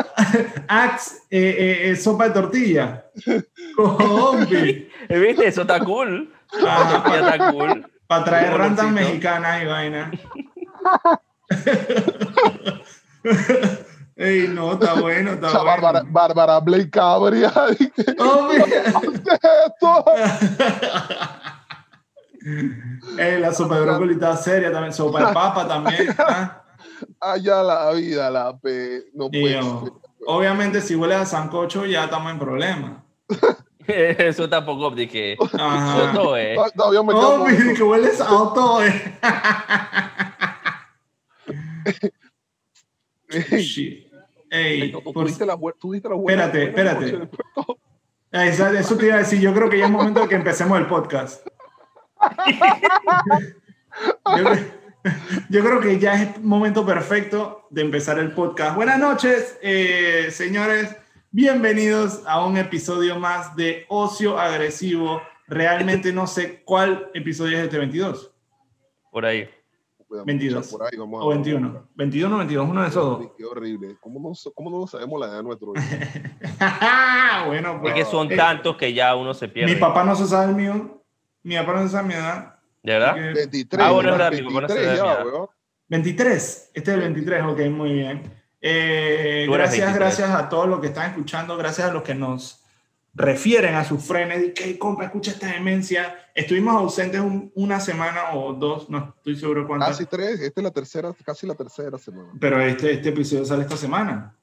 [0.69, 3.05] Axe, eh, eh, eh, sopa de tortilla?
[5.09, 5.47] ¿Viste?
[5.47, 6.33] Eso está cool.
[6.67, 7.05] Ajá.
[7.09, 7.87] Ya está cool.
[8.07, 8.89] Para traer olorcito.
[8.89, 10.11] mexicanas y vaina.
[14.19, 15.83] Ey, no, está bueno, está O sea, bueno.
[15.83, 17.53] Bárbara, Bárbara Blake Cabria.
[18.19, 20.05] Oh, esto?
[23.19, 24.93] Ey, la sopa de brócoli está seria también.
[24.93, 26.15] Sopa de papa también.
[26.19, 26.63] ¿ah?
[27.21, 29.05] Allá la vida, la pe.
[29.15, 29.93] No puede yo, ser.
[30.27, 33.05] obviamente, si huele a sancocho, ya estamos en problema.
[33.87, 35.37] Eso tampoco dije.
[35.59, 36.11] Ajá.
[36.13, 36.59] Eso es.
[36.59, 38.83] Ah, Todavía me quedo que hueles a auto.
[38.85, 39.19] eh.
[43.59, 44.07] Shit.
[44.51, 47.29] Ey, Tú por- diste la bu- tú diste la buena- Espérate, buena espérate.
[48.33, 49.41] Eso, eso te iba a decir.
[49.41, 51.47] Yo creo que ya es momento de que empecemos el podcast.
[54.37, 54.86] Yo, creo-
[55.49, 58.77] yo creo que ya es momento perfecto de empezar el podcast.
[58.77, 60.97] Buenas noches, eh, señores.
[61.31, 65.21] Bienvenidos a un episodio más de Ocio Agresivo.
[65.47, 68.33] Realmente no sé cuál episodio es este 22
[69.13, 69.49] Por ahí.
[70.09, 70.65] Podemos 22.
[70.65, 71.39] escuchar por ahí, vamos a o ver.
[71.39, 71.89] 21.
[71.95, 73.31] 21 o 22, uno de esos dos.
[73.37, 73.97] Qué horrible.
[74.01, 75.85] ¿Cómo no, cómo no sabemos la edad de nuestro hijo?
[77.47, 77.95] bueno, Es pues.
[77.95, 79.75] que son eh, tantos que ya uno se pierde.
[79.75, 81.03] Mi papá no se sabe el mío.
[81.43, 82.56] Mi papá no se sabe mi edad.
[82.87, 83.11] ¿De verdad?
[83.11, 83.87] así que- 23.
[83.87, 85.25] Ah, bueno, es se 23 da ya, miedo.
[85.33, 85.49] weón.
[85.89, 88.23] 23, este es el 23, ok, muy bien.
[88.61, 89.95] Eh, gracias, 23.
[89.95, 92.63] gracias a todos los que están escuchando, gracias a los que nos
[93.15, 96.17] refieren a sus frenes y que, compa, escucha esta demencia.
[96.35, 100.41] Estuvimos ausentes un- una semana o dos, no estoy seguro cuántas, Casi tres.
[100.41, 102.31] Esta es la tercera, casi la tercera semana.
[102.41, 104.35] pero este, este episodio sale esta semana.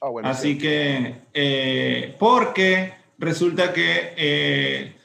[0.00, 0.28] Ah, bueno.
[0.28, 0.58] Así sí.
[0.58, 4.96] que, eh, porque resulta que eh,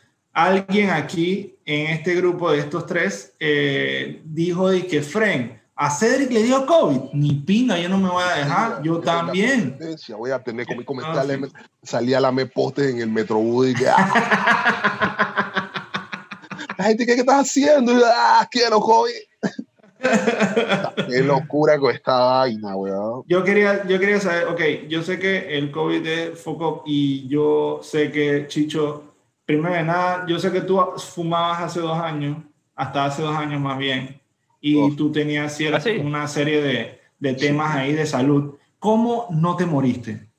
[0.46, 6.32] alguien aquí en este grupo de estos tres eh, dijo de que Fren, a Cedric
[6.32, 7.14] le dio COVID.
[7.14, 9.78] Ni pinga, yo no me voy a dejar, yo también.
[10.18, 11.48] Voy a tener con mi Ah, comentario.
[11.48, 11.54] sí.
[11.84, 13.88] Salía la me poste en el Metrobús y que.
[13.88, 15.72] ah.
[16.78, 17.94] la gente, ¿qué, qué estás haciendo?
[17.94, 19.14] Yo, ah, quiero COVID.
[21.10, 23.24] Qué locura con esta vaina, weón.
[23.28, 27.80] Yo quería, yo quería saber, ok, yo sé que el COVID es foco y yo
[27.84, 29.09] sé que Chicho,
[29.50, 32.38] primero de nada, yo sé que tú fumabas hace dos años,
[32.76, 34.22] hasta hace dos años más bien,
[34.62, 34.96] y Uf.
[34.96, 35.90] tú tenías cierta, ¿Ah, sí?
[35.98, 38.54] una serie de, de temas ahí de salud.
[38.78, 40.30] ¿Cómo no te moriste?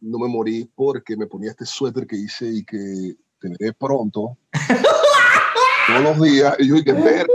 [0.00, 4.36] No me morí porque me ponía este suéter que hice y que tener pronto.
[5.86, 6.56] todos los días.
[6.58, 7.28] Y yo dije, ver,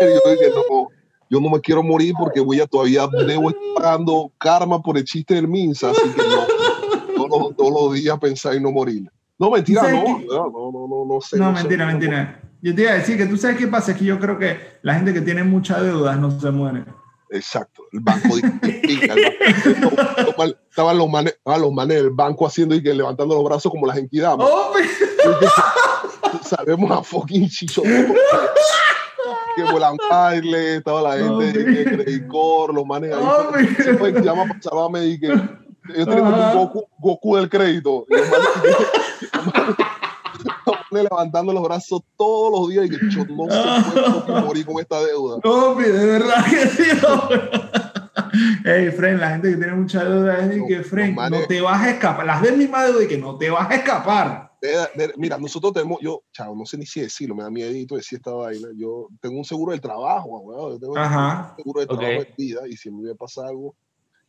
[0.00, 0.88] yo dije, no,
[1.30, 5.04] yo no me quiero morir porque voy a todavía debo estar pagando karma por el
[5.04, 6.46] chiste del Minsa, así que no,
[7.16, 9.10] todos, los- todos los días pensar en no morir.
[9.42, 10.26] No, mentira, ¿Sabes no, qué?
[10.26, 11.36] no, no, no, no, sé.
[11.36, 12.40] No, no sé, mentira, no, mentira.
[12.62, 14.78] Yo te iba a decir que tú sabes qué pasa, es que yo creo que
[14.82, 16.84] la gente que tiene muchas deudas no se muere.
[17.28, 18.28] Exacto, el banco
[20.70, 23.98] estaban los manes, los manes del banco haciendo y que levantando los brazos como las
[23.98, 24.46] enquidamas.
[24.48, 24.74] ¡Oh,
[26.44, 27.82] Sabemos a fucking chicho.
[29.56, 33.20] que vuelan baile, estaba la gente de que Credit Core, los manes ahí.
[33.20, 33.52] Oh,
[33.82, 34.46] se fue, llama
[35.04, 35.32] y que
[35.88, 36.52] yo tenía como un.
[36.58, 38.06] Goku, Goku del crédito.
[40.90, 44.78] Y levantando los brazos todos los días y que yo no se puede morir con
[44.78, 45.38] esta deuda.
[45.42, 46.84] No, de verdad que sí.
[47.02, 47.28] no.
[48.70, 51.60] Ey, Fren, la gente que tiene mucha deuda es de No, que, Fren, no, te
[51.60, 52.26] vas a escapar.
[52.26, 54.52] Las del misma deuda y que no te vas a escapar.
[55.16, 58.32] Mira, nosotros tenemos, yo, chao, no sé ni si decirlo, me da miedito decir esta
[58.32, 58.68] vaina.
[58.76, 61.50] Yo tengo un seguro del trabajo, weón, yo tengo Ajá.
[61.50, 63.74] un seguro de trabajo de vida y si me hubiera pasado algo,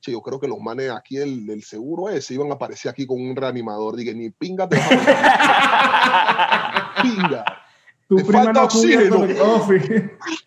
[0.04, 3.06] che, yo creo que los manes aquí del, del seguro ese iban a aparecer aquí
[3.08, 3.96] con un reanimador.
[3.96, 7.46] Dije, ni pinga te vas a pinga.
[8.10, 9.26] Tu Te prima falta no oxígeno.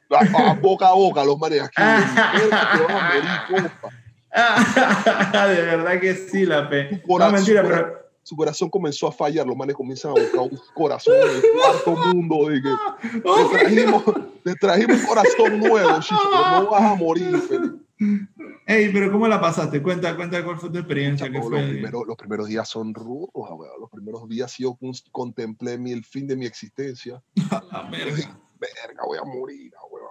[0.09, 1.75] A, a boca a boca, los manes aquí.
[1.77, 3.91] Te a morir, compa.
[5.49, 6.91] de verdad que sí, la pe.
[6.93, 8.07] No, corazón, mentira, su pero.
[8.23, 11.97] Su corazón comenzó a fallar, los manes comienzan a buscar un corazón en el cuarto
[11.97, 12.49] mundo.
[12.51, 12.69] Dije,
[13.25, 14.05] Oh, te trajimos,
[14.45, 17.37] te trajimos un corazón nuevo, chico, no vas a morir.
[17.39, 17.86] Felipe.
[18.69, 19.81] Ey, pero ¿cómo la pasaste?
[19.81, 21.29] Cuenta, cuenta cuál fue tu experiencia.
[21.29, 23.81] Los, primeros, los primeros días son rudos, weón.
[23.81, 27.23] los primeros días yo con- contemplé mi, el fin de mi existencia.
[27.71, 28.41] La verga.
[28.59, 30.07] Verga, voy a morir, weón.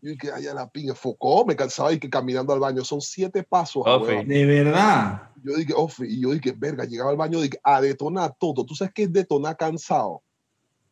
[0.00, 3.42] Yo que allá la pinga, focó, me cansaba y que caminando al baño, son siete
[3.42, 4.02] pasos, Ok.
[4.08, 4.28] weón.
[4.28, 5.30] De verdad.
[5.42, 8.64] Yo dije, oh, y yo dije, verga, llegaba al baño dije, a detonar todo.
[8.64, 10.22] ¿Tú sabes qué es detonar cansado?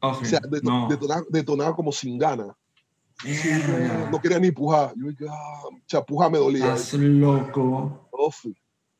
[0.00, 0.88] O sea, deto- no.
[0.88, 2.48] detonar, detonar como sin ganas.
[4.10, 4.92] No quería ni pujar.
[4.96, 6.74] Yo dije, ah, chapuja me dolía.
[6.74, 8.08] Estás loco.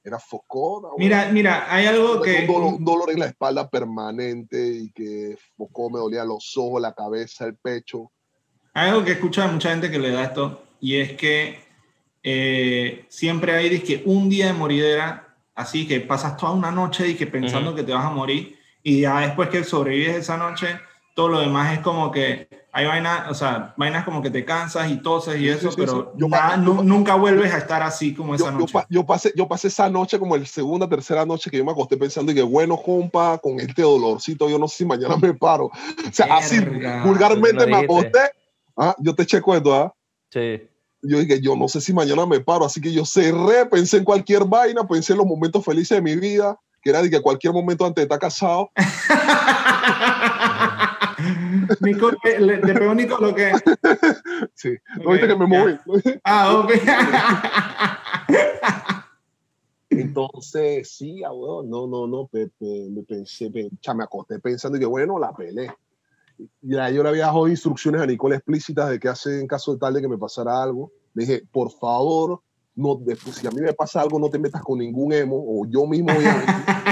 [0.03, 0.89] Era focona.
[0.97, 2.41] Mira, mira, hay algo que.
[2.41, 6.81] un, dolor, un dolor en la espalda permanente y que focó, me dolía los ojos,
[6.81, 8.11] la cabeza, el pecho.
[8.73, 11.59] Hay algo que escucha de mucha gente que le da esto, y es que
[12.23, 17.15] eh, siempre hay dizque, un día de moridera, así que pasas toda una noche y
[17.15, 17.79] que pensando Ujú.
[17.79, 20.81] que te vas a morir, y ya después que sobrevives esa noche,
[21.21, 24.91] todo lo demás es como que hay vainas, o sea, vainas como que te cansas
[24.91, 26.19] y toses y Sí, eso, sí, pero sí.
[26.19, 28.79] Yo nada- yo nunca vuelves a estar así como esa Yo, noche.
[28.89, 31.99] yo pasé, yo pasé esa noche como el segunda, tercera noche que yo me acosté
[31.99, 35.67] pensando y que bueno, compa, con este dolorcito, yo no sé si mañana me paro.
[35.67, 35.73] O
[36.11, 37.03] sea, así Verga.
[37.05, 38.21] vulgarmente Lo me acosté.
[38.79, 39.95] Ah, yo te eché cuento, ¿ah?
[40.31, 40.63] Sí.
[41.03, 44.05] Yo dije, yo no sé si mañana me paro, así que yo cerré, pensé en
[44.05, 47.53] cualquier vaina, pensé en los momentos felices de mi vida, que era de que cualquier
[47.53, 48.71] momento antes de estar casado,
[51.81, 53.53] Nico, le, le pegó Nico lo que.
[54.55, 55.75] sí, ¿no Ok, viste que me moví?
[56.25, 56.73] Ah, ok.
[59.91, 64.39] Entonces, sí, ah, weón, no, no, no, pe- pe- me pensé, pe- cha, me acosté
[64.39, 65.73] pensando y que bueno, la pelé.
[66.63, 69.79] Ya yo le había dado instrucciones a Nicole explícitas de qué hacer en caso de
[69.79, 70.93] tal de que me pasara algo.
[71.13, 72.41] Le dije, por favor,
[72.77, 75.67] no, después, si a mí me pasa algo, no te metas con ningún emo, o
[75.67, 76.35] yo mismo voy a...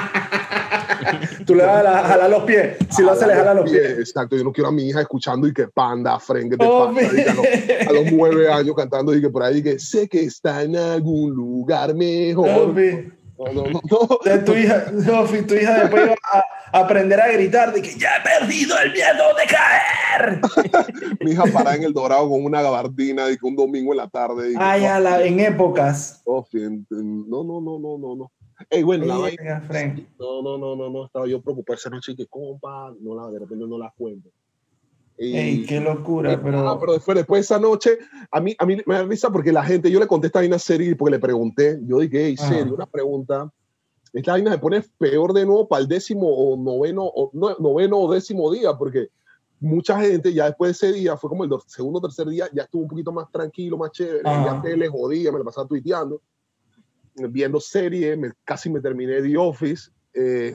[1.46, 2.76] Tú le vas a jalar los pies.
[2.90, 3.98] Si lo haces, le jalas los pies.
[3.98, 6.92] Exacto, yo no quiero a mi hija escuchando y que panda, fren, que te Oh,
[6.92, 7.30] y que
[7.88, 11.30] a, los, nueve años cantando y que por ahí que sé que está en algún
[11.34, 12.48] lugar mejor.
[12.48, 14.84] Sofi, No, no, no, tu hija,
[15.46, 16.14] tu hija después va
[16.72, 20.40] a aprender a gritar de que ya he perdido el miedo de caer.
[21.20, 24.08] Mi hija parada en el dorado con una gabardina y que un domingo en la
[24.08, 24.50] tarde.
[24.50, 26.20] Y que, Ay, a la- en épocas.
[26.24, 28.32] oh, no, no, no, no, no, no.
[28.70, 29.60] Ey, bueno, la vaina-
[30.18, 33.30] no, no, no, no, no, estaba yo preocupado esa noche y que compa, no la,
[33.30, 34.28] de repente no la cuento.
[35.16, 36.78] Y- Ey, qué locura, Ah, pero.
[36.80, 37.98] pero después, después de esa noche,
[38.30, 40.58] a mí, a mí me da risa porque la gente, yo le contesté a una
[40.58, 43.52] serie porque le pregunté, yo dije, hey, serio, una pregunta,
[44.12, 47.98] esta vaina se pone peor de nuevo para el décimo o noveno, o no, noveno
[47.98, 49.08] o décimo día, porque
[49.60, 52.48] mucha gente ya después de ese día, fue como el do- segundo o tercer día,
[52.52, 54.44] ya estuvo un poquito más tranquilo, más chévere, Ajá.
[54.44, 56.22] ya te le jodía, me la pasaba tuiteando,
[57.30, 60.54] viendo series, me, casi me terminé The Office, eh,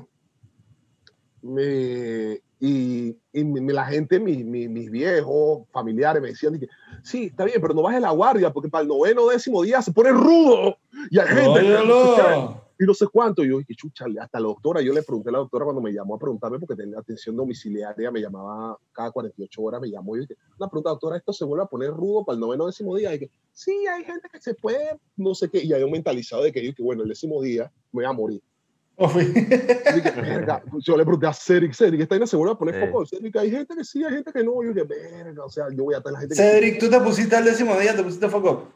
[1.42, 6.70] me, y, y mi- la gente, mi- mi- mis viejos, familiares, me decían, dije,
[7.04, 9.92] sí, está bien, pero no bajes la guardia, porque para el noveno décimo día se
[9.92, 10.78] pone rudo.
[11.10, 12.63] Y hay gente.
[12.80, 13.44] Y no sé cuánto.
[13.44, 15.92] Y yo dije, chucha, hasta la doctora, yo le pregunté a la doctora cuando me
[15.92, 20.22] llamó a preguntarme, porque tenía atención domiciliaria, me llamaba cada 48 horas, me llamó y
[20.22, 23.14] dije, una pregunta, doctora, ¿esto se vuelve a poner rudo para el noveno décimo día?
[23.14, 26.52] Y que, sí, hay gente que se puede, no sé qué, y había mentalizado de
[26.52, 28.42] que yo, que bueno, el décimo día me voy a morir.
[28.96, 32.88] Dije, verga, yo le pregunté a Cedric, Cedric, ¿está en seguro de poner Sí.
[32.92, 33.06] foco?
[33.08, 34.64] Cedric, hay gente que sí, hay gente que no.
[34.64, 37.00] Yo dije, verga, o sea, yo voy a tener la gente que- Cedric, ¿tú te
[37.00, 37.96] pusiste al décimo día?
[37.96, 38.72] ¿Te pusiste foco?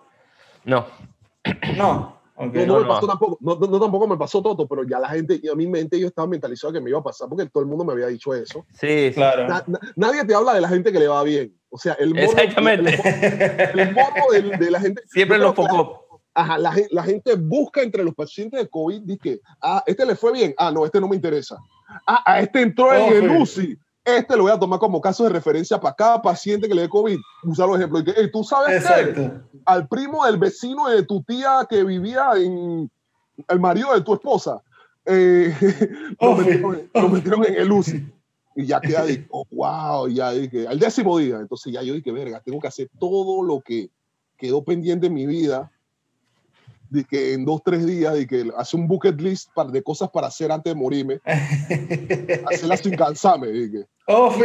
[0.66, 0.88] No.
[1.78, 2.17] No.
[2.40, 2.88] No, no, No, me no.
[2.88, 5.66] pasó tampoco, no, no, no tampoco me pasó todo, pero ya la gente, a mi
[5.68, 8.08] mente yo estaba mentalizado que me iba a pasar porque todo el mundo me había
[8.08, 8.66] dicho eso.
[8.74, 9.14] Sí, sí.
[9.16, 9.48] Claro.
[9.48, 11.54] Na- na- nadie te habla de la gente que le va bien.
[11.70, 12.94] O sea, el Exactamente.
[13.74, 13.96] El, el
[14.50, 15.02] de, de la gente.
[15.08, 16.06] Siempre los focó.
[16.34, 20.16] Ajá, la, gen- la gente busca entre los pacientes de COVID, dice, ah, este le
[20.16, 21.58] fue bien, ah, no, este no me interesa.
[22.06, 23.42] Ah, a este entró en el Ojo.
[23.42, 23.76] UCI,
[24.08, 26.90] este lo voy a tomar como caso de referencia para cada paciente que le dé
[26.90, 27.18] COVID.
[27.44, 28.02] Usar los ejemplos.
[28.02, 29.02] Y que, "Ey, tú sabes qué?
[29.02, 29.42] Exacto.
[29.66, 32.90] al primo del vecino de tu tía que vivía en
[33.48, 34.62] el marido de tu esposa.
[35.06, 35.54] Eh,
[36.22, 38.14] lo, metieron, lo metieron en el UCI.
[38.60, 41.38] Y ya queda de, oh, wow, ya dije, al décimo día.
[41.40, 43.92] Entonces ya yo dije, verga, tengo que hacer todo lo que
[44.36, 45.72] quedó pendiente en mi vida.
[46.90, 50.10] De que en dos, tres días, de que hace un bucket list para- de cosas
[50.10, 51.20] para hacer antes de morirme,
[52.46, 53.48] hacerlas sin cansarme.
[53.48, 54.44] Dije, Ofi.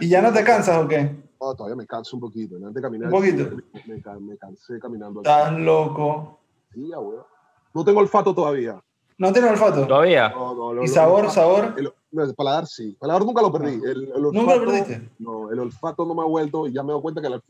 [0.00, 1.16] ¿Y ya no te cansas o qué?
[1.38, 2.56] "Oh, todavía me canso un poquito.
[2.56, 3.50] Antes de caminar, Un poquito.
[3.86, 5.20] Me, me cansé caminando.
[5.20, 6.38] Estás loco.
[6.72, 7.26] Sí, abuelo.
[7.72, 8.80] No tengo olfato todavía.
[9.16, 9.86] ¿No tienes olfato?
[9.86, 10.28] Todavía.
[10.30, 11.30] No, no, no, ¿Y sabor, no.
[11.30, 11.74] sabor?
[11.78, 12.96] El, el paladar sí.
[12.98, 13.74] Paladar nunca lo perdí.
[13.74, 15.08] El, el ¿Nunca lo olfato- perdiste?
[15.18, 17.40] No, el olfato no me ha vuelto y ya me he dado cuenta que el,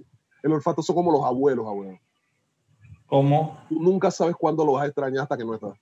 [0.42, 1.98] el olfato son como los abuelos, abuelo.
[3.06, 3.58] ¿Cómo?
[3.68, 5.72] Tú nunca sabes cuándo lo vas a extrañar hasta que no estás.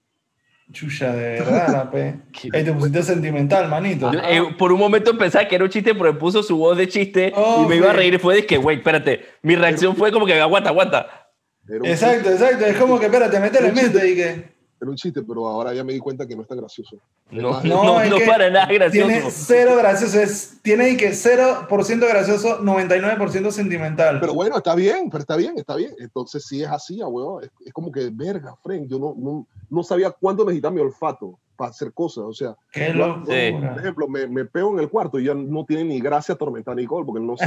[0.72, 2.20] Chucha, de verdad, la pe.
[2.52, 4.10] Ey, te pusiste sentimental, manito.
[4.12, 6.88] Yo, eh, por un momento pensaba que era un chiste, pero puso su voz de
[6.88, 8.18] chiste Oh, y me iba a reír.
[8.18, 9.26] Fue de que, güey, espérate.
[9.42, 11.28] Mi reacción fue como que, aguanta, aguanta.
[11.68, 12.64] Exacto, exacto.
[12.64, 14.52] Es como que, espérate, métele en mente y que.
[14.82, 16.96] Era un chiste, pero ahora ya me di cuenta que no es tan gracioso.
[17.30, 19.06] No, no, no, es que para nada gracioso.
[19.08, 20.20] Tiene cero gracioso.
[20.20, 24.18] Es, tiene y que 0% gracioso, 99% sentimental.
[24.20, 25.92] Pero bueno, está bien, pero está bien, está bien.
[26.00, 27.40] Entonces sí es así, abuelo.
[27.40, 31.38] Es, es como que, verga, Frank, yo no, no, no sabía cuánto necesitaba mi olfato
[31.56, 32.24] para hacer cosas.
[32.24, 33.70] O sea, Qué locura.
[33.70, 36.72] por ejemplo, me, me pego en el cuarto y ya no tiene ni gracia atormentar
[36.72, 37.46] a Nicole porque no sé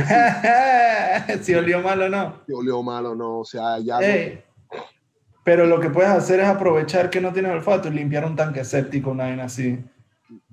[1.38, 2.34] si si olió mal o no.
[2.48, 3.39] te olió mal o no.
[3.39, 4.41] O sea, ya no- Ey,
[5.45, 8.65] Pero lo que puedes hacer es aprovechar que no tienes olfato y limpiar un tanque
[8.65, 9.79] séptico, una vaina así.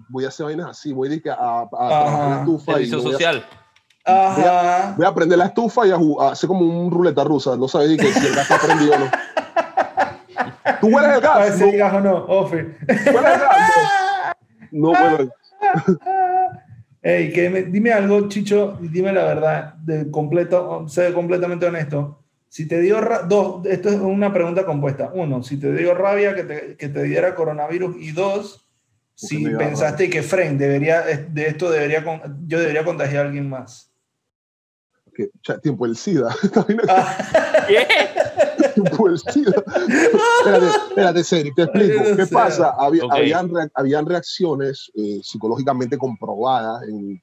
[0.09, 0.93] voy a hacer vainas así.
[0.93, 3.45] Voy a, a, a, a la estufa y Servicio lo voy a- social.
[4.05, 4.95] Ajá.
[4.97, 7.57] voy a prender la estufa y a, a hacer como un ruleta rusa.
[7.57, 9.07] No sabes que si el gas está prendido o no.
[10.81, 11.55] ¿Tú hueles el A ver gas?
[11.59, 12.57] si No, digas o no, Ofi.
[12.57, 13.73] ¿Hueles el gas?
[14.73, 15.33] No, no huelo el
[17.05, 22.22] Ey, que me- dime algo, Chicho, y dime la verdad, de completo, sé completamente honesto.
[22.53, 25.11] Si te dio dos, esto es una pregunta compuesta.
[25.15, 27.97] Uno, si te dio rabia que te, que te diera coronavirus.
[27.99, 28.67] Y dos,
[29.15, 32.05] si pensaste que Fren debería, de esto debería,
[32.47, 33.91] yo debería contagiar a alguien más.
[35.15, 35.31] Que,
[35.63, 36.29] tiempo el SIDA.
[36.43, 36.51] Es
[36.91, 37.87] Ah, ¿Qué?
[38.75, 39.65] tiempo el SIDA.
[40.39, 42.17] espérate, espérate, Cedric, te explico.
[42.17, 42.75] ¿Qué pasa?
[42.79, 47.19] Había- habían, habían reacciones eh, psicológicamente comprobadas en-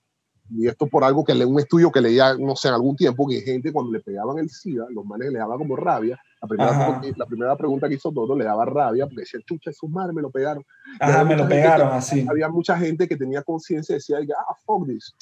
[0.51, 3.27] y esto por algo que le, un estudio que leía, no sé, en algún tiempo,
[3.27, 6.19] que gente cuando le pegaban el SIDA, los manes le daba como rabia.
[6.41, 9.89] La primera, la primera pregunta que hizo todo le daba rabia porque decía, chucha, esos
[9.89, 10.63] manes me lo pegaron.
[10.99, 12.25] Ajá, me lo pegaron que- así.
[12.29, 15.13] Había mucha gente que tenía conciencia y decía, ah, fuck this.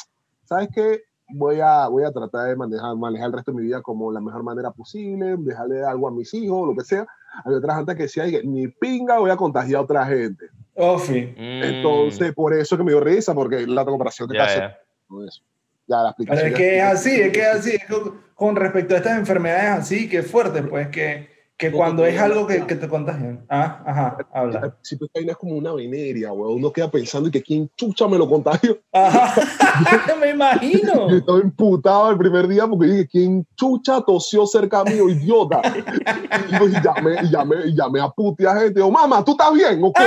[0.45, 1.01] ¿Sabes qué?
[1.29, 4.21] Voy a, voy a tratar de manejar, manejar el resto de mi vida como la
[4.21, 7.05] mejor manera posible, dejarle algo a mis hijos, lo que sea.
[7.43, 10.45] Había otra gente que decía, "Ay, ni pinga voy a contagiar a otra gente.
[10.75, 11.21] Ofi.
[11.37, 14.59] Mm, Entonces, por eso que me dio risa, porque la comparación que ya, te hace
[14.59, 14.77] ya.
[15.07, 15.41] Con eso.
[15.87, 17.71] Ya la Pero es que es así, es que es así.
[17.71, 17.95] es que
[18.35, 22.45] con respecto a estas enfermedades así, que es fuerte, pues, que, que cuando es algo
[22.45, 23.43] que, que te contagian.
[23.49, 24.77] Ah, ajá, habla.
[24.83, 26.57] Si tú estás es como una veneria, weón.
[26.57, 28.77] Uno queda pensando y que quién chucha me lo contagió.
[28.91, 29.33] Ajá,
[30.21, 31.09] me imagino.
[31.09, 35.61] Yo estaba imputado el primer día porque dije, ¿quién chucha tosió cerca mío, idiota?
[36.51, 38.79] y, y llamé, y llamé, llamé a putia gente.
[38.79, 40.03] Yo, mamá, ¿tú estás bien o qué?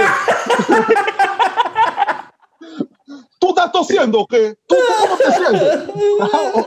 [3.41, 4.55] ¿Tú estás tosiendo o qué?
[4.67, 5.89] ¿Tú, cómo te sientes?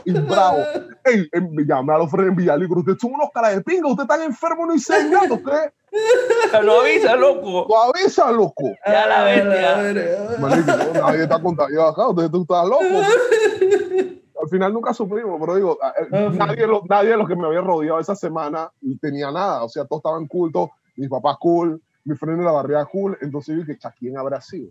[0.04, 0.58] Y bravo.
[1.04, 1.28] Ey,
[1.66, 2.80] llamé a los frenes en Villalibro.
[2.80, 3.88] Ustedes son unos caras de pinga.
[3.88, 6.58] Ustedes están enfermos no dicen nada, ¿qué?
[6.64, 7.66] No avisa, loco.
[7.68, 8.64] Tú avisa, loco.
[8.84, 9.76] Ya la bestia.
[9.76, 10.38] bestia.
[10.40, 12.08] Marico, nadie está contagiado acá.
[12.08, 12.82] Ustedes tú estás loco.
[14.42, 17.36] Al final nunca supimos, pero digo, eh, Ah, nadie, de los- nadie de los que
[17.36, 19.62] me había rodeado esa semana tenía nada.
[19.64, 20.70] O sea, todos estaban cultos.
[20.96, 23.16] Mis papás cool, mi freno de la barriga cool.
[23.22, 24.70] Entonces yo dije, "Cha, ¿quién habrá sido?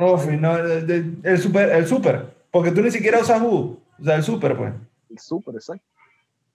[0.00, 2.34] No, el, super, el super.
[2.50, 3.78] Porque tú ni siquiera usas U.
[4.00, 4.72] O sea, el super, pues.
[5.10, 5.84] El súper, exacto.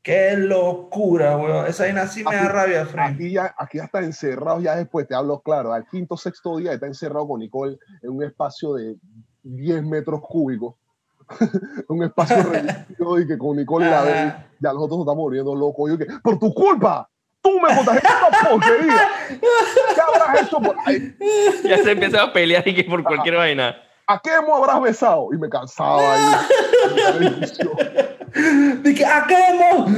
[0.02, 1.68] Qué locura, weón.
[1.68, 3.16] Esa vaina sí me da rabia, Frank.
[3.16, 6.74] Aquí ya, aquí ya está encerrado, ya después te hablo claro, al quinto, sexto día
[6.74, 8.98] está encerrado con Nicole en un espacio de
[9.44, 10.76] 10 metros cúbicos.
[11.90, 15.90] un espacio reducido y que con Nicole la bebé, ya nosotros nos estamos volviendo locos.
[15.90, 17.10] Yo que, por tu culpa,
[17.46, 19.08] tú me contagiaste esta porquería.
[19.40, 21.16] ¿Qué habrás hecho por ahí?
[21.64, 23.76] Ya se empezaba a pelear y que por cualquier vaina.
[24.08, 25.28] ¿A qué me habrás besado?
[25.34, 26.22] Y me cansaba ahí.
[28.84, 29.92] Dije, ¿a qué hemos?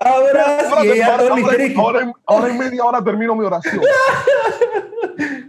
[0.00, 0.58] Ahora
[1.76, 3.80] Ahora, en, ahora en media hora termino mi oración.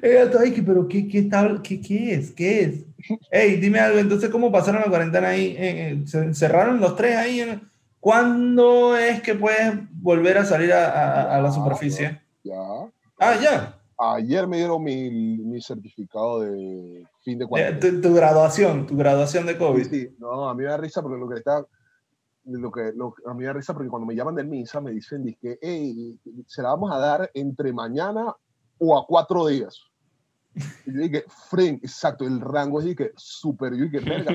[0.02, 2.32] Ella todo, "Ay, que, pero ¿qué, qué, está- qué, qué es?
[2.32, 2.86] ¿Qué es?
[3.32, 5.56] Ey, dime algo, entonces, ¿cómo pasaron la cuarentena ahí?
[5.58, 7.42] Eh, eh, ¿Se encerraron los tres ahí?
[7.42, 7.70] en-
[8.00, 12.22] ¿Cuándo es que puedes volver a salir a, a- a la superficie?
[12.44, 12.56] Ya.
[13.20, 13.74] Ah, ya.
[14.00, 18.00] Ayer me dieron mi, mi certificado de fin de cuarentena.
[18.02, 19.84] Tu, tu graduación, tu graduación de Sí, COVID.
[19.90, 20.16] sí.
[20.20, 21.66] No, a mí me da risa porque lo que está.
[22.46, 24.92] Lo que, lo- a mí me da risa porque cuando me llaman del MISA me
[24.92, 28.34] dicen que hey, se la vamos a dar entre mañana
[28.78, 29.82] o a cuatro días.
[30.86, 33.74] Y yo dije, friend, exacto, el rango es de que súper.
[33.76, 34.32] Yo dije, verga,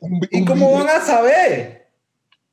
[0.00, 1.79] un, ¿Y cómo van a saber?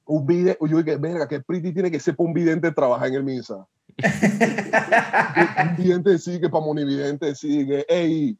[0.08, 3.16] Un vide- yo dije, verga, que Pretty tiene que ser para un vidente trabajar en
[3.16, 3.66] el MISA.
[5.64, 8.38] un vidente sí, que para monividente sí, que, hey,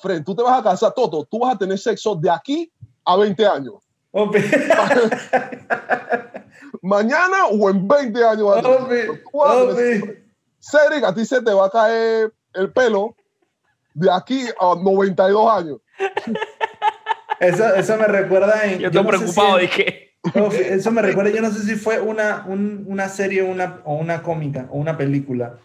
[0.00, 2.70] friend, tú te vas a casar, Toto, tú vas a tener sexo de aquí
[3.04, 3.74] a 20 años.
[6.82, 8.44] Mañana o en 20 años.
[8.46, 10.22] vas a tener.
[10.60, 13.14] Cedric, ti se te va a caer el pelo
[13.94, 15.78] de aquí a 92 años.
[17.40, 18.78] Eso, eso me recuerda en...
[18.78, 20.01] Yo estoy no sé si preocupado, en- dije.
[20.54, 24.22] Eso me recuerda, yo no sé si fue una, un- una serie una, o una
[24.22, 25.58] cómica o una película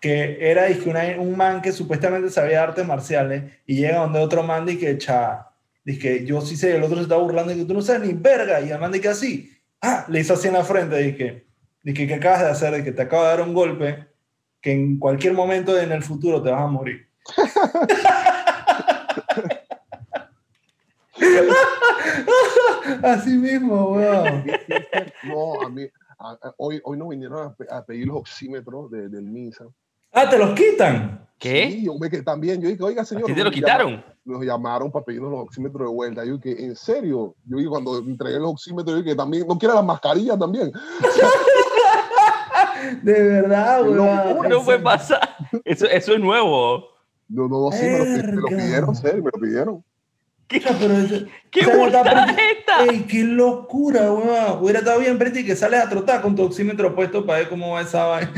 [0.00, 4.42] que era dizque, una- un man que supuestamente sabía artes marciales y llega donde otro
[4.42, 5.50] man y que cha,
[5.84, 8.12] que yo sí sé, el otro se está burlando y que tú no sabes ni
[8.12, 11.46] verga y el man que así, ah, le hizo así en la frente que,
[11.84, 12.72] que ¿qué acabas de hacer?
[12.74, 14.06] De que te acaba de dar un golpe
[14.60, 17.08] que en cualquier momento en el futuro te vas a morir.
[23.02, 24.44] Así mismo, weón.
[25.24, 25.82] No, a mí,
[26.18, 29.64] a- a- hoy, hoy nos vinieron a, pe- a pedir los oxímetros de- del MISA.
[30.12, 31.26] Ah, te los quitan.
[31.38, 31.70] ¿Qué?
[31.72, 33.24] Sí, yo me que también, yo dije, oiga, señor.
[33.24, 34.04] ¿A ti te lo nos llamaron- quitaron?
[34.24, 36.24] Nos llamaron para pedirnos los oxímetros de vuelta.
[36.24, 37.34] Yo dije, ¿en serio?
[37.46, 40.70] Yo dije, cuando entregué los oxímetros, yo dije, también, ¿no quiere las mascarillas también?
[43.02, 44.48] De verdad, Qué weón.
[44.48, 45.20] No puede Eso- pasar.
[45.64, 46.88] Eso, eso es nuevo.
[47.28, 49.84] No, no, no, sí, me lo, me lo pidieron, serio, me lo pidieron.
[50.52, 52.84] Pucha, pero eso- ¿Qué esta?
[52.84, 54.62] Ey, qué locura, weón.
[54.62, 57.72] Hubiera estado bien, Pretty, que sales a trotar con tu oxímetro puesto para ver cómo
[57.72, 58.32] va esa vaina.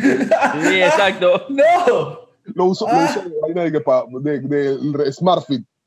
[0.62, 1.46] Sí, exacto.
[1.50, 2.24] ¡No!
[2.54, 2.98] Lo uso, Ah.
[3.14, 5.64] lo uso de vaina de, que pa- de, de SmartFit.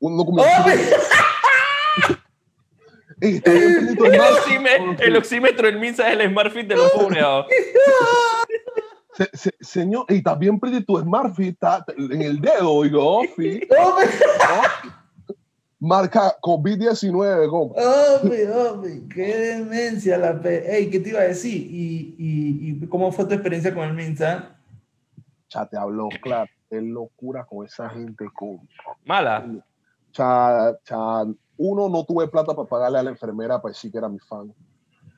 [3.20, 7.24] Bien pequeñito el oxímetro, el oxímetro del Minsa es el Smartfit de los pobres.
[9.14, 12.84] Se- se- señor, y bien pretty tu SmartFit, está en el dedo, oh,
[13.36, 14.06] sí, ¡Hombre!
[14.48, 14.97] oh.
[15.80, 17.80] Marca COVID-19, compa.
[17.80, 19.02] ¡Hombre, hombre!
[19.14, 20.76] ¡Qué demencia la pe...
[20.76, 21.54] Ey, ¿qué te iba a decir?
[21.54, 24.56] ¿Y, y, y cómo fue tu experiencia con el Minsa?
[25.50, 26.50] Ya te habló, claro.
[26.68, 28.66] Es locura con esa gente, compa.
[29.04, 29.46] Mala.
[30.12, 31.22] Cha, cha,
[31.56, 34.52] uno, no tuve plata para pagarle a la enfermera para decir que era mi fan.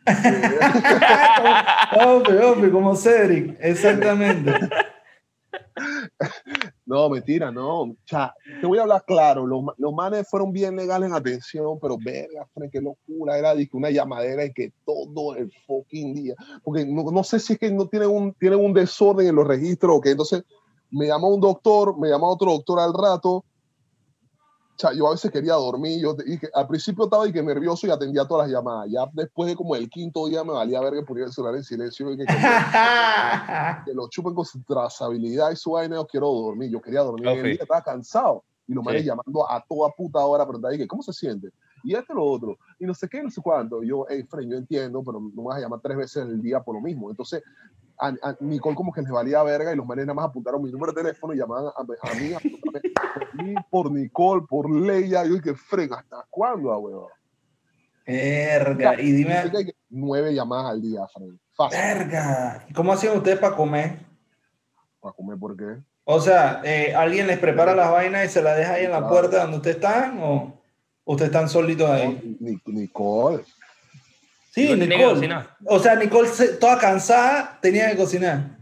[2.04, 2.70] ¡Hombre, hombre!
[2.70, 3.56] Como Cedric.
[3.60, 4.52] Exactamente.
[6.90, 7.94] No, mentira, no.
[8.04, 9.46] Cha, te voy a hablar claro.
[9.46, 13.38] Los, los manes fueron bien legales en atención, pero verga, qué locura.
[13.38, 16.34] Era una llamadera y que todo el fucking día.
[16.64, 19.46] Porque no, no sé si es que no tienen un, tienen un desorden en los
[19.46, 20.42] registros o que entonces
[20.90, 23.44] me llama un doctor, me llama otro doctor al rato.
[24.80, 26.00] Cha, yo a veces quería dormir.
[26.00, 28.88] Yo, y que al principio estaba y que nervioso y atendía todas las llamadas.
[28.90, 31.64] Ya después de como el quinto día me valía ver que ponía el celular en
[31.64, 32.32] silencio y que, que-
[33.84, 37.28] que lo chupen con su trazabilidad y su vaina, yo quiero dormir, yo quería dormir,
[37.28, 37.46] en el Ok.
[37.48, 39.08] día estaba cansado, y los manes Sí.
[39.08, 41.50] llamando a toda puta hora, pero dije, ¿cómo se siente?
[41.82, 44.50] Y este lo otro, y no sé qué, no sé cuánto, y yo, hey, Fren,
[44.50, 46.80] yo entiendo, pero no me vas a llamar tres veces en el día por lo
[46.80, 47.42] mismo, entonces,
[48.00, 50.70] a, a Nicole como que les valía verga, y los manes nada más apuntaron mi
[50.70, 52.32] número de teléfono y llamaban a, a mí,
[53.12, 57.06] por mí, por Nicole, por Leia, y yo dije, Fren, ¿hasta cuándo, ah, weón?
[58.06, 59.00] Verga.
[59.00, 59.42] Y dime,
[59.88, 61.02] nueve llamadas al día,
[61.56, 62.64] fácil, verga.
[62.68, 63.98] ¿Y cómo hacían ustedes para comer?
[65.00, 65.82] para comer, ¿por qué?
[66.04, 69.08] O sea, eh, ¿alguien les prepara las vainas y se las deja ahí en la
[69.08, 70.18] puerta donde ustedes están?
[70.20, 70.52] ¿O
[71.04, 72.36] ustedes están solitos ahí?
[72.40, 73.44] Ni- Nicole,
[74.50, 75.04] Sí, Nicole.
[75.14, 75.56] cocinar.
[75.66, 76.28] O sea, Nicole,
[76.60, 78.58] toda cansada, tenía que cocinar.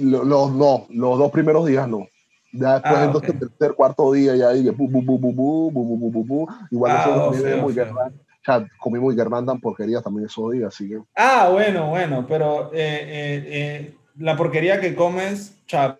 [0.00, 2.06] Lo- Los, no, los dos primeros días no.
[2.52, 3.36] Ya después, Ah, entonces, ok.
[3.42, 6.24] el tercer, cuarto día, ya dije, bu, bu, bu, bu, bu, bu, bu, bu, bu,
[6.24, 6.48] bu.
[6.70, 7.94] Igual Ah, nosotros oh, feo, muy feo.
[7.94, 8.10] O
[8.44, 10.98] sea, comimos Guerrán porquerías también esos días, así que.
[11.14, 15.98] Ah, bueno, bueno, pero eh, eh, eh, la porquería que comes, cha,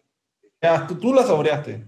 [0.63, 1.85] ya, tú, tú la saboreaste,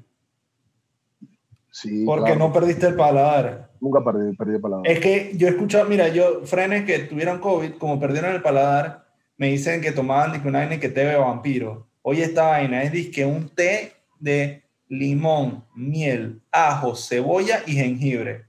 [1.71, 3.71] Sí, porque claro, no perdiste el paladar.
[3.81, 4.91] nunca perdí, perdí palabra.
[4.91, 9.07] Es que yo he escuchado, mira, yo, frenes que tuvieron COVID, como perdieron el paladar,
[9.37, 11.89] me dicen que tomaban disque, una vaina que té de vampiro.
[12.03, 18.47] Oye, esta vaina es disque un té de limón, miel, ajo, cebolla y jengibre.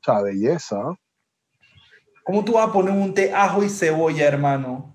[0.00, 0.76] O sea, belleza.
[2.24, 4.89] ¿Cómo tú vas a poner un té ajo y cebolla, hermano?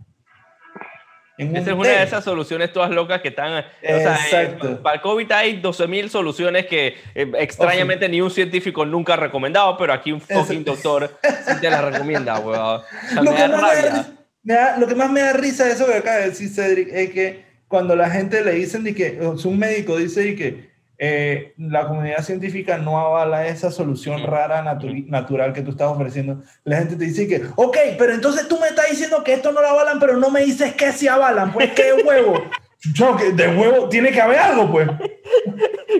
[1.37, 3.53] En un Esa es una de esas soluciones todas locas que están.
[3.59, 4.81] o sea, Exacto.
[4.81, 9.77] para el COVID hay 12.000 soluciones que eh, extrañamente ni un científico nunca ha recomendado,
[9.77, 12.59] pero aquí un fucking doctor sí te las recomienda, weón.
[12.59, 14.05] O sea, lo, me que da más me da rabia.
[14.43, 16.89] me da- lo que más me da risa de eso que acaba de decir Cedric
[16.93, 20.35] es que cuando la gente le dicen de que, o sea, un médico dice de
[20.35, 26.41] que eh, la comunidad científica no avala esa solución rara, natural que tú estás ofreciendo,
[26.63, 29.61] la gente te dice que, ok, pero entonces tú me estás diciendo que esto no
[29.61, 32.43] lo avalan, pero no me dices que sí avalan, pues qué huevo.
[32.93, 34.87] Yo, que de huevo tiene que haber algo, pues.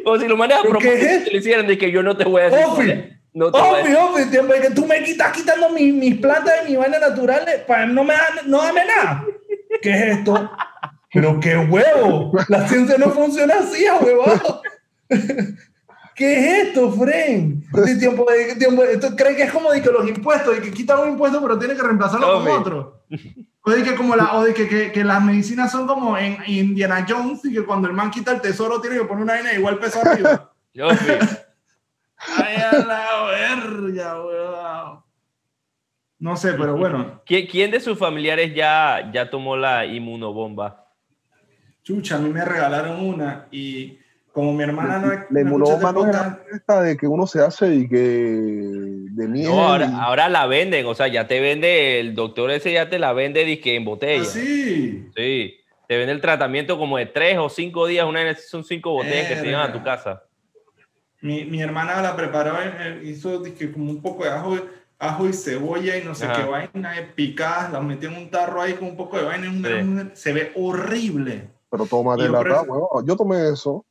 [0.04, 1.34] Como si lo manejas a ¿Pero qué propósito es?
[1.34, 2.64] lo hicieran de que yo no te voy a decir.
[2.66, 3.10] Ofi.
[3.34, 3.98] No te voy a Obvio, decir.
[3.98, 7.62] obvio, tiempo de que tú me quitas quitando mi- mis plantas y mis vainas naturales
[7.68, 8.14] para no me
[8.46, 9.26] no dame nada.
[9.82, 10.52] ¿Qué es esto?
[11.12, 12.32] Pero qué huevo.
[12.50, 14.62] La ciencia no funciona así, huevado.
[16.16, 17.64] ¿Qué es esto, Fren?
[17.74, 20.62] De tiempo de, tiempo de- ¿tú crees que es como de que los impuestos, de
[20.62, 23.04] que quitan un impuesto pero tiene que reemplazarlo con otro?
[23.64, 26.38] O de que, como la, o de que, que, que las medicinas son como en
[26.48, 29.54] Indiana Jones y que cuando el man quita el tesoro tiene que poner una vaina
[29.54, 30.54] igual peso arriba.
[30.74, 30.88] Yo.
[30.90, 35.04] Ay, a la verga, weón.
[36.20, 37.22] No sé, pero bueno.
[37.26, 40.88] ¿Quién, quién de sus familiares ya, ya tomó la inmunobomba?
[41.84, 44.00] Chucha, a mí me regalaron una y
[44.36, 47.08] como mi hermana no, La no escucha inmunómana no es podcast, la esta de que
[47.08, 49.48] uno se hace y que de miel.
[49.50, 52.90] No, ahora, y- ahora la venden, o sea, ya te vende, el doctor ese ya
[52.90, 54.22] te la vende dizque en botella.
[54.24, 55.10] ah, sí.
[55.16, 55.56] Sí,
[55.88, 59.28] te vende el tratamiento como de tres o cinco días, una vez son cinco botellas
[59.30, 60.22] que te llevan a tu casa.
[61.22, 64.58] Mi, mi hermana la preparó, eh, eh, hizo dizque, como un poco de ajo,
[65.00, 66.36] ajo y cebolla y no sé Ajá.
[66.44, 69.50] qué vaina, eh, picadas, las metió en un tarro ahí con un poco de vaina.
[69.50, 70.10] Sí.
[70.14, 71.48] se ve horrible.
[71.70, 73.04] Pero Y yo la.
[73.06, 73.86] Yo tomé eso.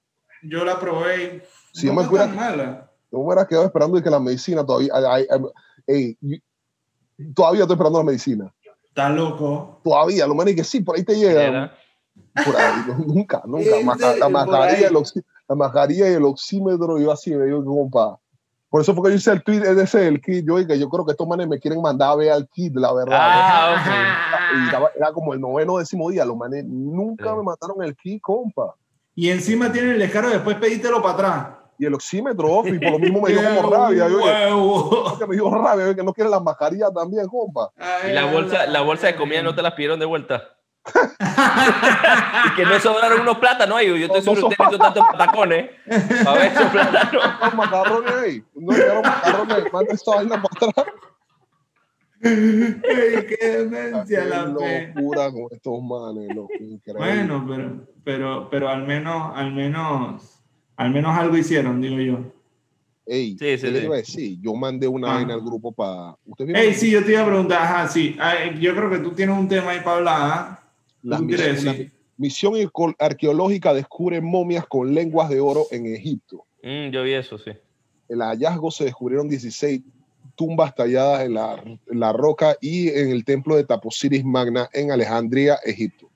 [0.48, 1.42] Yo la probé y
[1.78, 2.90] Si no yo me tan mala.
[3.10, 4.90] Yo me hubiera quedado esperando y que la medicina todavía.
[4.94, 5.40] ay, ay,
[5.86, 6.38] ey, yo-
[7.34, 8.52] todavía estoy esperando la medicina.
[8.88, 9.80] Está loco.
[9.84, 11.42] Todavía, lo menos que sí, por ahí te llega.
[11.42, 11.74] ¿Era?
[12.44, 12.72] Por ahí,
[13.06, 13.70] nunca, nunca.
[13.84, 18.18] Maja- la, mascarilla, el oxi- la mascarilla y el oxímetro, yo así, me digo, compa.
[18.70, 20.44] Por eso fue que yo hice el tweet ese del kit.
[20.46, 22.92] Yo dije, yo creo que estos manes me quieren mandar a ver al kit, la
[22.92, 23.18] verdad.
[23.20, 26.24] Ah, Y estaba- era como el noveno décimo día.
[26.24, 27.36] Los manes nunca Sí.
[27.36, 28.74] me mataron el kit, compa.
[29.14, 31.46] Y encima tiene el descaro de después pedítelo para atrás.
[31.78, 34.06] Y el oxímetro, off, y por lo mismo me dio como ¡Qué rabia.
[35.18, 37.70] Que me dio rabia, que no quiere las mascarillas también, compa.
[38.08, 40.50] Y la bolsa, la bolsa de comida no te las pidieron de vuelta.
[42.46, 43.86] y que no sobraron unos plátanos ahí.
[43.86, 45.70] Yo estoy No, no seguro que usted metió tantos patacones
[46.24, 47.24] para ver esos plátanos.
[47.40, 48.44] Los macarrones ahí.
[48.54, 50.86] No llegaron macarrones, manda esta vaina para atrás.
[52.24, 56.48] ¡Qué demencia la locura con estos manes, loco.
[56.96, 60.40] Bueno, pero, pero, pero al menos, al menos,
[60.76, 62.18] al menos algo hicieron, digo yo.
[63.06, 63.84] Ey, Sí, ¿qué sí, sí.
[63.84, 64.38] iba a decir?
[64.40, 65.14] Yo mandé una Ah.
[65.16, 66.16] vaina al grupo para.
[66.24, 68.16] ¿Usted vieron Ey, sí, yo te iba a preguntar, ajá, sí.
[68.18, 70.60] Ay, Yo creo que tú tienes un tema ahí para hablar, ¿ah?
[71.02, 76.46] la ¿Tú quieres misión, misión arqueológica descubre momias con lenguas de oro en Egipto.
[76.62, 77.50] Mm, yo vi eso, sí.
[78.08, 79.82] El hallazgo se descubrieron 16
[80.34, 84.90] tumbas talladas en la, en la roca y en el templo de Taposiris Magna en
[84.92, 86.08] Alejandría, Egipto.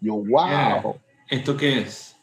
[0.00, 0.96] Yo, wow.
[1.28, 2.16] ¿Esto qué es?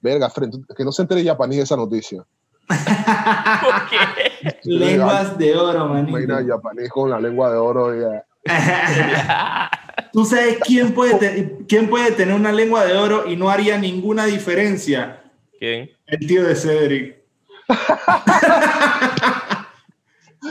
[0.00, 2.24] Verga, frente, que no se entere japonés de esa noticia.
[2.68, 4.56] ¿Por qué?
[4.64, 6.34] Lenguas de oro, manito.
[6.46, 8.00] japonés con la lengua de oro.
[8.00, 8.24] ya.
[10.12, 13.78] ¿Tú sabes quién puede, te- quién puede tener una lengua de oro y no haría
[13.78, 15.22] ninguna diferencia?
[15.58, 15.90] ¿Quién?
[16.06, 17.16] El tío de Cedric.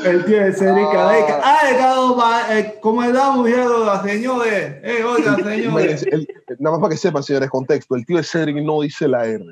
[0.06, 0.88] El tío de Cedric.
[0.96, 1.42] Ah.
[1.44, 1.60] Ah,
[2.20, 4.02] ah, eh, ¿cómo estamos, viejo?
[4.04, 4.76] Señores.
[4.84, 5.66] Eh, oiga, señores.
[5.66, 6.28] Imagínense, el-
[6.60, 7.96] nada más para que sepan, señores, contexto.
[7.96, 9.44] El tío de Cedric no dice la R.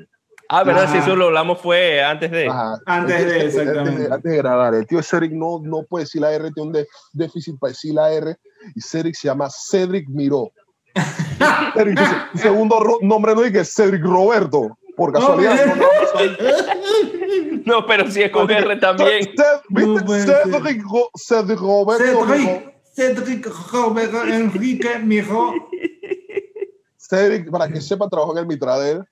[0.48, 0.84] Ah, ¿verdad?
[0.84, 0.92] Ajá.
[0.92, 2.48] Si eso lo hablamos fue antes de.
[2.48, 2.74] Ajá.
[2.86, 3.90] Antes El tío de, Cedric- exactamente.
[3.90, 4.74] Antes de, antes de grabar.
[4.74, 7.70] El tío de Cedric no, no puede decir la R, tiene un de- déficit para
[7.70, 8.36] decir la R.
[8.74, 10.50] Y Cedric se llama Cedric Miró.
[11.74, 11.98] Cedric
[12.34, 14.76] segundo nombre no dice Cedric Roberto.
[15.02, 15.66] Por casualidad.
[15.66, 19.30] No, no, no, No, pero si es con R también.
[19.34, 22.24] Cedric, Ro- Cedric Roberto.
[22.26, 25.54] Cedric, Cedric Roberto Enrique, mijo.
[26.96, 29.04] Cedric, para que sepa, trabajó en el Mitrader.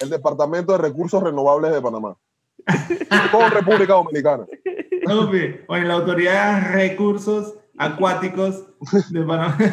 [0.00, 2.14] el Departamento de Recursos Renovables de Panamá.
[3.30, 4.44] Todo República Dominicana.
[5.06, 8.64] Compi, o en la Autoridad de Recursos Acuáticos
[9.10, 9.56] de Panamá.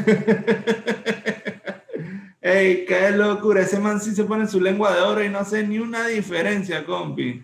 [2.42, 3.62] Ey, qué locura.
[3.62, 6.86] Ese man sí se pone su lengua de oro y no hace ni una diferencia,
[6.86, 7.44] compi.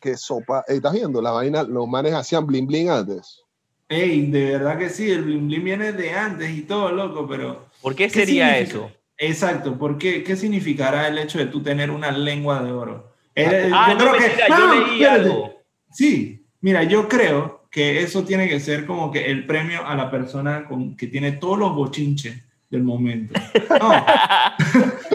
[0.00, 0.64] Qué sopa.
[0.68, 1.20] Ey, ¿Estás viendo?
[1.20, 3.42] La vaina, los manes hacían bling bling antes.
[3.88, 7.66] Ey, de verdad que sí, el bling bling viene de antes y todo, loco, pero...
[7.80, 8.78] ¿Por qué sería significa?
[8.86, 8.92] eso?
[9.16, 10.22] Exacto, ¿por qué?
[10.22, 13.12] ¿Qué significará el hecho de tú tener una lengua de oro?
[13.34, 15.20] Eh, Ah, yo no, creo que- mentira, yo leí espérate.
[15.20, 15.54] algo.
[15.90, 20.10] Sí, mira, yo creo que eso tiene que ser como que el premio a la
[20.10, 22.36] persona con, que tiene todos los bochinches
[22.70, 23.34] del momento.
[23.80, 23.92] No.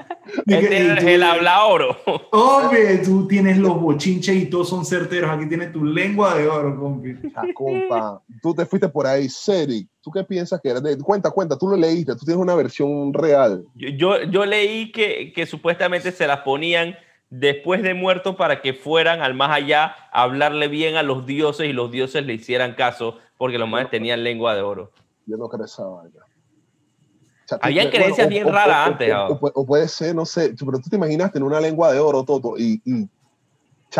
[0.48, 1.96] Este el habla oro.
[2.32, 5.30] Hombre, tú tienes los bochinches y todos son certeros.
[5.30, 7.16] Aquí tienes tu lengua de oro, compi.
[7.54, 9.88] Compa, tú te fuiste por ahí, Cedric.
[10.02, 10.82] ¿Tú qué piensas que era?
[10.82, 13.64] De- cuenta, cuenta, tú lo leíste, tú tienes una versión real.
[13.76, 16.96] Yo, yo, yo leí que, que supuestamente se las ponían
[17.30, 21.68] después de muerto para que fueran al más allá a hablarle bien a los dioses
[21.68, 24.92] y los dioses le hicieran caso porque los manes tenían lengua de oro.
[25.26, 26.20] Yo no creo esa vaina.
[27.46, 29.28] O sea, Habían creencias bien o- raras o- antes, o- ah.
[29.30, 32.00] O, pu- o puede ser, no sé, pero tú te imaginaste en una lengua de
[32.00, 33.08] oro, Toto, y, y,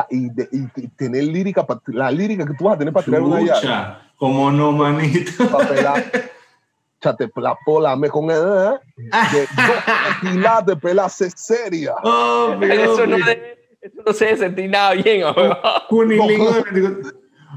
[0.10, 3.42] y, de- y tener lírica, la lírica que tú vas a tener para tirar una
[3.42, 3.96] llave.
[4.18, 5.48] Como no, manito.
[5.52, 6.04] Para pelar.
[7.02, 8.38] cha, te la pola me con el.
[8.38, 8.80] ¿eh?
[8.96, 11.94] De dos tequilas de pelarse seria.
[12.02, 15.24] Hombre, Eso no, eso no se debe sentir nada bien.
[15.36, 15.58] weón.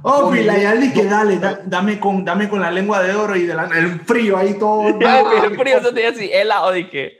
[0.06, 0.42] Cunilingo de 24.
[0.42, 3.46] Oh, la Yali que dale, da- dame, con, dame con la lengua de oro y
[3.46, 4.82] de la- el frío ahí todo.
[5.44, 7.18] El frío eso te dice así, helado, dije.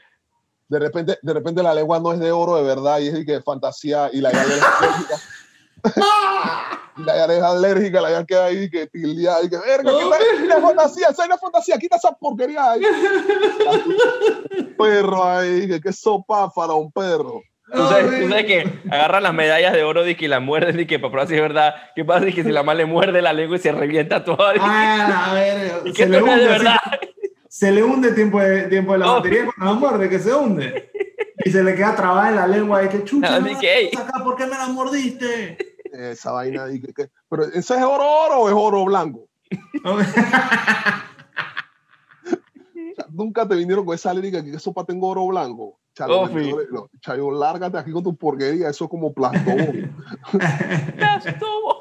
[0.68, 3.24] De repente, de repente la lengua no es de oro de verdad y es de
[3.24, 5.14] que fantasía y la llave es alérgica.
[6.96, 9.98] y la llave es alérgica, la llave queda ahí que tildeada y que verga, que
[10.44, 12.82] esa es fantasía, esa es la fantasía, quita esa porquería ahí.
[14.78, 17.42] perro ahí, que qué sopa para un perro.
[17.72, 20.98] Tú sabes, tú sabes que agarran las medallas de oro y las muerden y que
[21.00, 21.74] para probar si es verdad.
[21.96, 22.24] ¿Qué pasa?
[22.24, 24.38] Dije, si la más le muerde la lengua y se revienta todo.
[24.60, 26.76] Ah, a ver, ¿Y se le hunde, de verdad?
[27.48, 29.14] se le hunde tiempo de, tiempo de la Oh.
[29.16, 30.90] batería cuando la muerde, que se hunde.
[31.44, 34.22] Y se le queda trabada en la lengua y que chucha, No, no, que, acá,
[34.22, 35.58] ¿por qué me la mordiste?
[35.92, 39.28] Esa vaina que, que- pero ¿ese es oro oro o es oro blanco?
[43.10, 45.78] Nunca te vinieron con esa lírica que sopa tengo oro blanco.
[45.96, 46.28] Chalo.
[47.00, 49.96] Chayo, lárgate aquí con tu porquería, eso es como plastón.
[51.24, 51.80] Estuvo.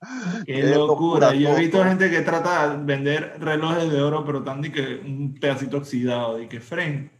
[0.46, 0.76] Qué Qué locura.
[0.76, 4.72] locura, Yo he visto gente que trata de vender relojes de oro, pero tan de
[4.72, 6.40] que un pedacito oxidado.
[6.40, 7.10] Y que, Fren,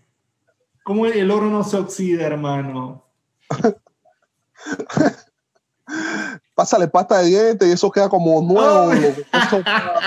[0.85, 3.05] ¿cómo el oro no se oxida, hermano?
[6.59, 8.93] Pásale pasta de dientes y eso queda como nuevo, Oh.
[8.93, 9.21] loco.
[9.33, 9.63] Eso,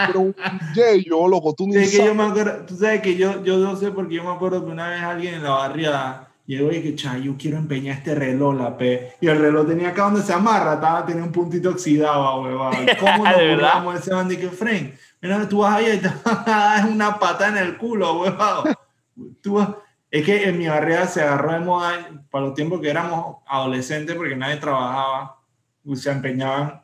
[0.07, 0.35] pero un
[0.75, 2.15] yello, loco, tú ni Es que yo sabes.
[2.17, 4.89] me acuerdo, tú sabes que yo, yo no sé porque yo me acuerdo que una
[4.89, 8.75] vez alguien en la barriada llegó y que, cha, yo quiero empeñar este reloj, la
[8.77, 9.13] P.
[9.21, 12.73] Y el reloj tenía acá donde se amarra, estaba, tenía un puntito oxidado, huevón.
[12.99, 14.93] ¿Cómo nos burlamos de ese de que, Fren?
[15.21, 16.09] Mira, tú vas ahí y te
[16.45, 18.75] das una pata en el culo, huevón.
[19.41, 19.69] Tú vas-
[20.09, 21.93] Es que en mi barriada se agarró de moda
[22.29, 25.37] para los tiempos que éramos adolescentes porque nadie trabajaba,
[25.95, 26.81] se empeñaban.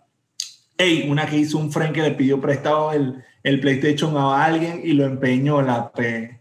[0.77, 4.81] Ey, una que hizo un friend que le pidió prestado el, el PlayStation a alguien
[4.83, 6.37] y lo empeñó la P.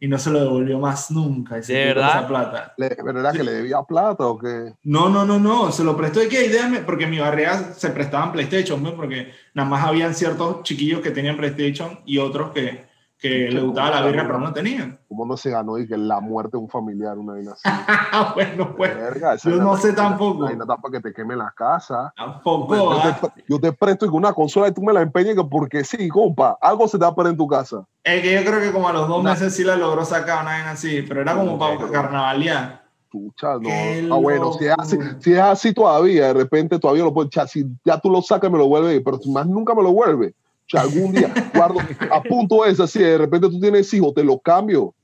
[0.00, 1.56] Y no se lo devolvió más nunca.
[1.58, 2.10] ese ¿De verdad?
[2.10, 2.74] Esa plata.
[2.76, 4.74] Le- ¿Pero era que le debía plata o qué?
[4.82, 5.72] No, no, no, no.
[5.72, 6.22] Se lo prestó.
[6.22, 6.48] ¿Y qué?
[6.48, 8.94] Déjame, porque en mi barriada se prestaban PlayStation, ¿no?
[8.94, 12.84] porque nada más habían ciertos chiquillos que tenían PlayStation y otros que,
[13.28, 14.28] que le gustaba la birra, ¿no?
[14.28, 14.98] pero no tenían.
[15.08, 17.62] ¿Cómo no se ganó y que la muerte de un familiar, una vaina así?
[17.64, 18.94] Ah, bueno, pues.
[18.94, 20.44] Verga, yo no vaina- sé tampoco.
[20.44, 22.12] vaina está para que te quemen las casas.
[22.16, 22.74] Tampoco.
[22.76, 23.18] yo, ah.
[23.34, 26.58] te, yo te presto una consola y tú me la empeñas que porque sí, compa,
[26.60, 27.84] algo se te va a perder en tu casa.
[28.02, 29.30] Es que yo creo que como a los dos No.
[29.30, 32.84] meses sí la logró sacar una vez así, pero era como para carnavalear.
[33.10, 33.60] Chucha, no.
[33.62, 37.28] Qué Ah, bueno, si es, así, si es así todavía, de repente todavía lo puedes
[37.28, 37.48] echar.
[37.48, 40.34] Si ya tú lo sacas, me lo vuelve, pero más nunca me lo vuelve.
[40.66, 44.38] O sea, algún día, guardo, apunto eso, así de repente tú tienes hijos, te lo
[44.38, 44.94] cambio.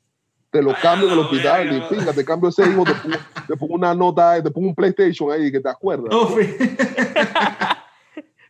[0.51, 3.17] Te lo cambio en el Ah, hospital, y pinga, te cambio ese hijo, te pongo,
[3.47, 6.09] te pongo una nota, te pongo un PlayStation ahí, que te acuerdas.
[6.29, 6.57] Fui-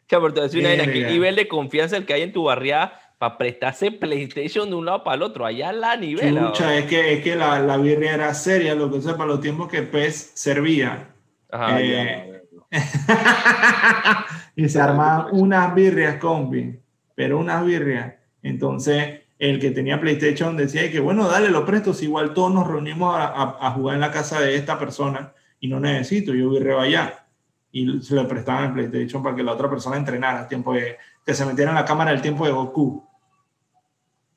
[0.08, 2.22] Chao, pero te voy a decir una vaina, ¿Qué nivel de confianza el que hay
[2.22, 5.44] en tu barriada para prestarse PlayStation de un lado para el otro?
[5.44, 6.00] Allá la.
[6.00, 9.40] Chucha, es que, es que la, la birria era seria, lo que sea, para los
[9.42, 11.14] tiempos que PES servía.
[11.50, 12.42] Ajá, Eh,
[14.56, 16.78] y se armaban unas birrias, compi,
[17.20, 18.14] pero unas birrias.
[18.42, 22.66] Entonces, el que tenía PlayStation decía que, bueno, dale, lo presto, si igual todos nos
[22.66, 26.48] reunimos a, a- a jugar en la casa de esta persona y no necesito, yo
[26.48, 27.26] birreo allá.
[27.72, 30.96] Y se le prestaban el PlayStation para que la otra persona entrenara, tiempo de,
[31.26, 33.06] que se metiera en la cámara el tiempo de Goku.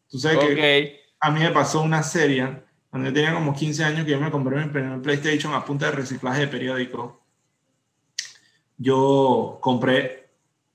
[0.10, 1.16] Tú sabes que Ok.
[1.22, 4.30] a mí me pasó una serie cuando yo tenía como 15 años que yo me
[4.30, 7.14] compré mi primer PlayStation a punta de reciclaje de periódicos.
[8.78, 10.23] yo compré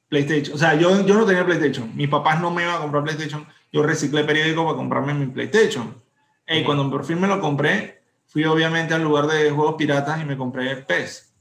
[0.09, 0.55] PlayStation.
[0.55, 1.95] O sea, yo, yo no tenía PlayStation.
[1.95, 3.47] Mis papás no me iban a comprar PlayStation.
[3.73, 6.03] Yo reciclé periódico para comprarme mi PlayStation.
[6.47, 10.25] Y cuando por fin me lo compré, fui obviamente al lugar de juegos piratas y
[10.25, 11.35] me compré PES.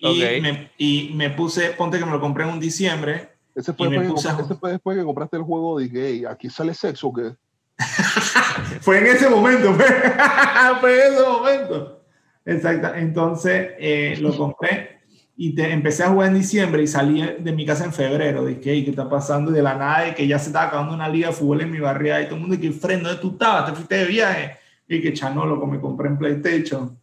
[0.00, 0.42] Y, Ok.
[0.42, 3.30] me, y me puse, ponte que me lo compré en un diciembre.
[3.54, 6.08] Ese fue, Y me después, que a ese fue después que compraste el juego, dije,
[6.08, 7.34] "Ey, aquí sale sexo, que
[8.80, 9.86] Fue en ese momento, fue,
[10.80, 12.04] fue en ese momento.
[12.44, 12.94] Exacto.
[12.94, 14.93] Entonces eh, lo compré
[15.36, 18.44] y te, empecé a jugar en diciembre y salí de mi casa en febrero.
[18.44, 19.50] Dije, "Ey, ¿qué está pasando?
[19.50, 21.70] Y de la nada, de que ya se estaba acabando una liga de fútbol en
[21.70, 23.66] mi barriada y todo el mundo, que Fren, ¿dónde tú estabas?
[23.66, 24.56] ¿Te fuiste de viaje?
[24.86, 26.96] Y que chanolo, como me compré en PlayStation.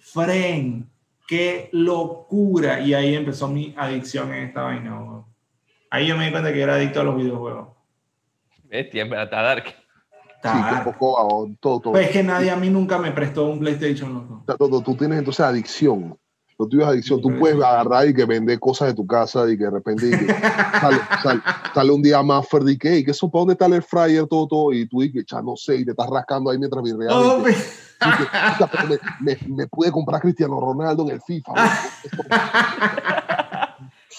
[0.00, 0.88] Fren,
[1.28, 2.80] qué locura.
[2.80, 4.98] Y ahí empezó mi adicción en esta vaina.
[4.98, 5.24] weón.
[5.90, 7.68] Ahí yo me di cuenta que era adicto a los videojuegos.
[8.64, 9.64] Bestia, en verdad, está dark.
[9.66, 11.92] sí, que poco, todo, todo.
[11.92, 14.82] Pues es que nadie a mí nunca me prestó un PlayStation, loco.
[14.82, 16.18] Tú tienes entonces adicción.
[16.58, 17.20] Lo tuyo es adicción.
[17.20, 20.26] Tú puedes agarrar y que vender cosas de tu casa y que de repente que
[20.26, 21.42] sale, sale-
[21.74, 24.26] sale un día más Fer y que, "Ey, ¿qué eso para dónde está el fryer?
[24.26, 24.72] Todo, todo.
[24.72, 27.12] Y tú dices, ya no sé, y te estás rascando ahí mientras virreas.
[27.14, 31.02] Oh, y que- pe- y que, "Puta, pero me, me, me pude comprar Cristiano Ronaldo
[31.04, 31.52] en el FIFA.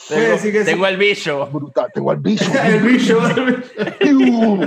[0.10, 0.50] Tengo, sí.
[0.88, 1.48] el bicho.
[1.52, 1.88] Brutal.
[1.94, 2.46] Tengo al bicho.
[2.64, 3.20] el bicho.
[4.00, 4.60] el bicho.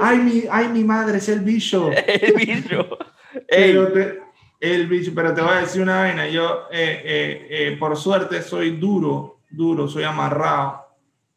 [0.00, 1.90] Ay, mi, ay, mi madre, es el bicho.
[1.90, 2.86] El bicho.
[3.48, 4.20] Ey, Pero te,
[4.60, 6.28] el bicho, pero te voy a decir una vaina.
[6.28, 10.82] Yo, eh, eh, eh, por suerte, soy duro, duro, soy amarrado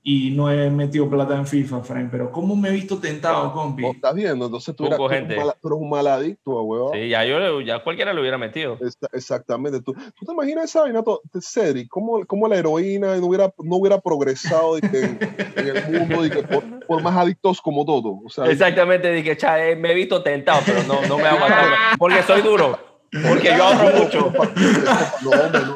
[0.03, 2.07] y no he metido plata en FIFA, Frank.
[2.09, 3.81] Pero ¿cómo me he visto tentado, compi?
[3.83, 4.45] ¿no estás viendo?
[4.45, 5.35] Entonces tú, eras, gente.
[5.37, 6.93] un mal, tú eres un mal adicto, huevón.
[6.93, 8.77] sí, ya, yo, ya cualquiera lo hubiera metido.
[8.79, 9.81] Esta- Exactamente.
[9.81, 11.03] ¿Tú, ¿Tú te imaginas esa vaina,
[11.41, 11.89] Cedric?
[11.89, 15.19] ¿Cómo, cómo la heroína no hubiera, no hubiera progresado de que en,
[15.57, 18.21] en el mundo de que por, por más adictos como todo?
[18.25, 21.57] O sea, Exactamente, dije, cha, eh, me he visto tentado, pero no, no me aguanto.
[21.99, 22.79] Porque soy duro.
[23.11, 24.33] Porque yo ahorro mucho.
[25.23, 25.75] No, hombre, no.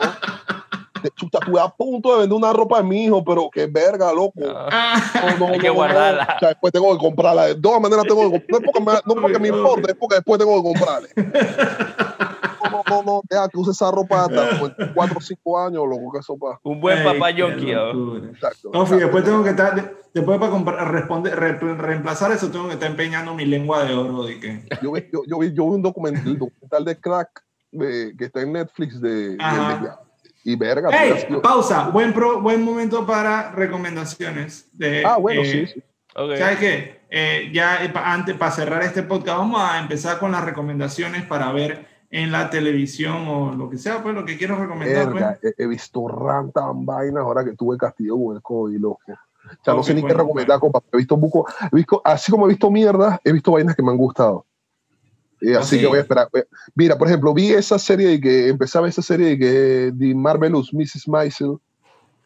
[1.02, 4.14] De chuta, estuve a punto de vender una ropa de mi hijo, pero qué verga,
[4.14, 4.34] loco.
[4.46, 5.02] Ah,
[5.40, 5.80] No, no, Hay que no, no.
[5.80, 6.34] guardarla.
[6.36, 7.46] O sea, después tengo que comprarla.
[7.48, 8.52] De todas maneras tengo que comprarla.
[8.52, 11.08] No es porque me, no porque me importa, es porque después tengo que comprarla.
[12.92, 13.22] No, no.
[13.30, 16.38] Deja que use esa ropa hasta como en 4 o 5 años, loco, que eso
[16.38, 16.60] pa.
[16.64, 17.72] Un buen papá yonki.
[17.72, 18.18] ¿no?
[18.18, 18.72] exacto.
[18.96, 22.90] después tengo que estar, de- después para comprar, responder, re- reemplazar eso, tengo que estar
[22.90, 24.24] empeñando mi lengua de oro.
[24.24, 27.44] De que, Yo vi, yo, yo vi, yo vi un documental, el documental de Crack
[27.72, 29.38] de- que está en Netflix de,
[30.44, 30.90] y verga.
[30.90, 30.98] ¡Ey!
[31.00, 31.90] pero ha sido- Pausa.
[31.90, 34.68] Buen, pro- buen momento para recomendaciones.
[34.74, 35.84] De, ah, bueno, eh, sí, sí.
[36.16, 36.36] Ok.
[36.38, 37.02] ¿Sabes qué?
[37.10, 41.24] Eh, ya eh, pa- antes, para cerrar este podcast, vamos a empezar con las recomendaciones
[41.26, 45.08] para ver en la televisión o lo que sea, pues lo que quiero recomendar.
[45.14, 45.56] Verga, Pues.
[45.58, 49.00] he, he visto rantan vainas ahora que tuve castigo con el COVID, loco.
[49.08, 50.82] O sea, no sé ni qué bueno, recomendar, compa.
[50.92, 53.92] He visto buco, he visto, así como he visto mierda, he visto vainas que me
[53.92, 54.46] han gustado.
[55.42, 55.82] Eh, ¿Ah, así sí?
[55.82, 56.30] que voy a esperar.
[56.76, 59.48] Mira, por ejemplo, vi esa serie de que empezaba esa serie de que
[59.94, 61.08] de Marvelous Mrs.
[61.08, 61.58] Maisel,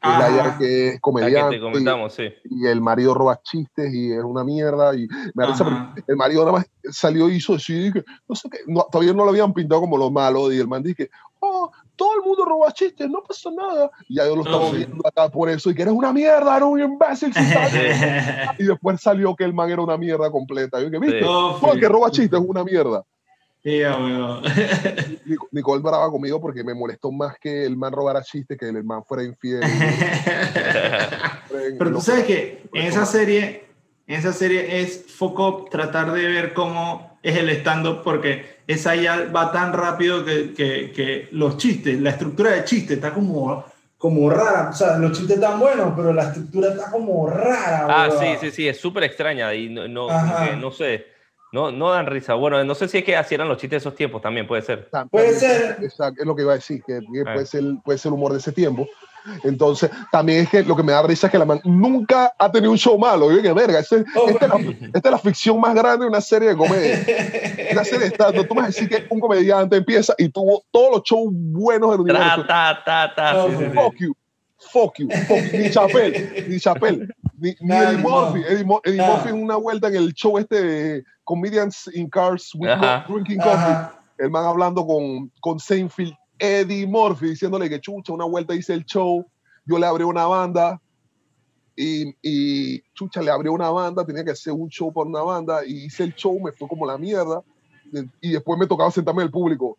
[0.06, 2.24] que es la que es comediante que te comentamos, sí.
[2.46, 6.60] y, el marido roba chistes y es una mierda y me risa el marido nada
[6.60, 7.92] más salió y hizo así,
[8.28, 10.84] no sé qué, no, todavía no lo habían pintado como lo malo y el man
[10.84, 13.90] dice, oh, todo el mundo roba chistes, no pasa nada.
[14.08, 14.78] Y ya yo lo estaba sí.
[14.78, 17.34] viendo acá por eso y que eres una mierda, eres un imbécil.
[17.34, 17.98] sí sabes".
[18.60, 20.82] y después salió que el man era una mierda completa.
[20.82, 21.20] Yo que, ¿viste?
[21.20, 21.26] Sí.
[21.26, 23.04] No, Todo el que roba chistes es una mierda.
[23.66, 24.44] Weón.
[25.26, 28.84] Nic- Nicole brava conmigo porque me molestó más que el man robara chistes que el
[28.84, 29.62] man fuera infiel.
[31.80, 33.66] Pero tú sabes que en esa serie,
[34.08, 39.26] en esa serie es foco tratar de ver cómo es el stand-up, porque esa ya
[39.36, 43.66] va tan rápido que, que, que los chistes, la estructura de chiste está como,
[43.98, 44.70] como rara.
[44.70, 47.88] O sea, los chistes están buenos, pero la estructura está como rara.
[47.90, 50.08] Ah, sí, sí, sí, es súper extraña y no, no,
[50.58, 51.08] no sé,
[51.52, 52.34] no, no dan risa.
[52.34, 54.62] Bueno, no sé si es que así eran los chistes de esos tiempos también, puede
[54.62, 54.90] ser.
[55.10, 55.78] Puede ser.
[55.82, 57.34] Exacto, es lo que iba a decir, que, que Ah.
[57.34, 58.88] puede, ser, puede ser el humor de ese tiempo.
[59.44, 62.52] Entonces, también es que lo que me da risa es que la man nunca ha
[62.52, 63.32] tenido un show malo.
[63.32, 64.60] Yo que verga, ese- Oh, esta, es la,
[64.94, 67.00] esta es la ficción más grande de una serie de comedia.
[67.72, 70.64] Una serie de stand Tú me vas a decir que un comediante empieza y tuvo
[70.72, 72.46] todos los shows buenos del universo.
[72.46, 73.34] Ta, ta, ta, ta.
[73.34, 73.72] No, sí, sí, sí.
[73.72, 74.14] Fuck you.
[74.72, 75.10] Fuck you.
[75.28, 75.58] Fuck you.
[75.58, 76.46] Ni Chappelle.
[76.48, 77.08] Ni Chappelle.
[77.38, 77.98] Ni, ni Eddie.
[77.98, 78.42] Murphy.
[78.48, 79.08] Eddie, Mo- Eddie Nah.
[79.16, 83.06] Murphy en una vuelta en el show este de Comedians in Cars with Ajá.
[83.08, 84.02] Drinking Coffee Ajá.
[84.18, 88.86] el man hablando con, con Seinfeld, Eddie Murphy, diciéndole que chucha, una vuelta hice el
[88.86, 89.26] show,
[89.66, 90.80] yo le abrí una banda
[91.76, 95.66] y, y chucha le abrió una banda, tenía que hacer un show por una banda
[95.66, 97.42] y hice el show, me fue como la mierda
[98.22, 99.78] y después me tocaba sentarme en el público.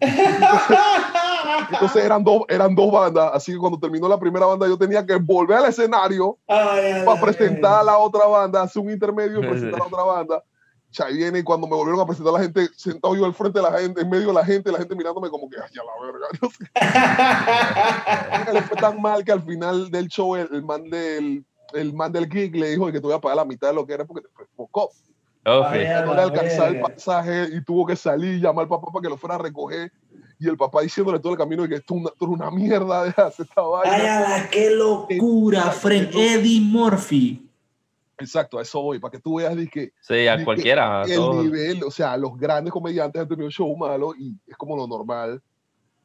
[1.72, 5.04] Entonces eran dos, eran dos bandas, así que cuando terminó la primera banda yo tenía
[5.04, 9.40] que volver al escenario Ay, para ay, presentar a la otra banda, hacer un intermedio
[9.40, 10.42] y presentar a la otra banda.
[10.90, 13.70] Chay viene y cuando me volvieron a presentar la gente, sentado yo al frente de
[13.70, 15.92] la gente, en medio de la gente, la gente mirándome como que, ay, ya la
[16.04, 16.26] verga.
[16.42, 16.64] No sé.
[18.52, 22.12] Le fue tan mal que al final del show el, el man del el man
[22.12, 24.04] del gig le dijo que te voy a pagar la mitad de lo que era
[24.04, 24.46] porque te fue
[25.44, 26.88] Ay, No le la alcanzaba el verga.
[26.94, 29.90] pasaje y tuvo que salir y llamar al papá para que lo fuera a recoger.
[30.38, 32.50] Y el papá diciéndole todo el camino de que esto es una, esto es una
[32.50, 33.94] mierda, de hacer esta vaina.
[33.94, 36.10] Ay, ala, qué locura, Fren.
[36.14, 37.46] Eddie Murphy.
[38.18, 41.00] Exacto, a eso voy, para que tú veas de que Sí, a cualquiera.
[41.00, 41.42] a el todos.
[41.44, 45.40] nivel, o sea, los grandes comediantes han tenido show malo y es como lo normal.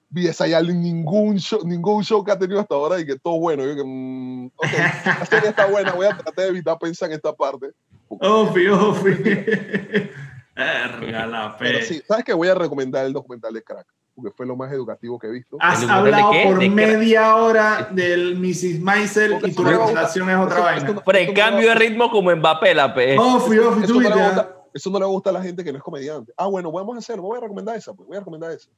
[0.09, 3.65] BSI Allen ningún show, ningún show que ha tenido hasta ahora y que todo bueno.
[3.65, 4.67] Yo que, mm, ok,
[5.05, 7.71] la serie está buena, voy a tratar de evitar pensar en esta parte.
[8.07, 9.09] Ofi, ofi.
[10.55, 11.85] Verga, la Pero pe.
[11.85, 13.85] sí, ¿sabes que Voy a recomendar el documental de Crack,
[14.15, 15.57] porque fue lo más educativo que he visto.
[15.59, 16.43] Has ¿El documental de hablado qué?
[16.45, 16.69] por ¿De qué?
[16.71, 18.79] media hora del Mrs.
[18.79, 20.79] Maisel Porque y tu eso recomendación es otra Eso- vaina.
[20.79, 23.17] esto no- Pero en cambio de ritmo como Mbappé, la pe.
[23.19, 25.71] Ofi, ofi, eso tú no, le gusta, eso no le gusta a la gente que
[25.73, 26.31] no es comediante.
[26.37, 28.69] Ah, bueno, vamos a hacerlo, voy a recomendar esa, pues voy a recomendar esa.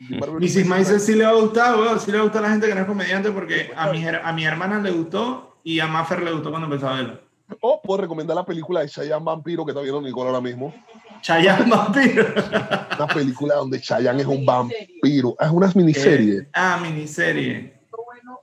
[0.00, 0.66] Mrs.
[0.66, 1.98] Maisel sí le va a gustar, weón.
[1.98, 4.44] Sí le gusta a la gente que no es comediante porque a mi, a mi
[4.44, 7.20] hermana le gustó y a Maffer le gustó cuando empezó a verlo.
[7.60, 10.74] O puedo recomendar la película de Chayanne Vampiro que está viendo Nicole ahora mismo.
[11.22, 12.26] Chayanne Vampiro.
[12.98, 15.36] Una película donde Chayanne es un vampiro.
[15.40, 16.48] Es una miniserie.
[16.52, 17.78] Ah, miniserie.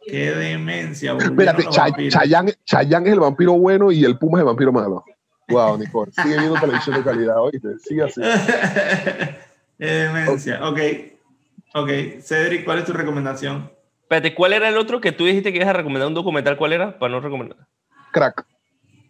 [0.07, 2.13] Qué demencia, Espérate, los Cha- vampiros.
[2.13, 5.03] Chayanne, Chayanne es el vampiro bueno y el Puma es el vampiro malo.
[5.49, 6.11] Wow, Nicole.
[6.11, 7.79] Sigue viendo televisión de calidad, oíste.
[7.79, 8.21] Sigue así.
[9.77, 10.67] Qué demencia.
[10.67, 10.79] Ok.
[11.75, 11.89] Ok.
[12.21, 13.69] Cedric, ¿cuál es tu recomendación?
[14.03, 16.55] Espérate, ¿cuál era el otro que tú dijiste que ibas a recomendar un documental?
[16.55, 16.97] ¿Cuál era?
[16.97, 17.57] Para no recomendar.
[18.13, 18.45] Crack.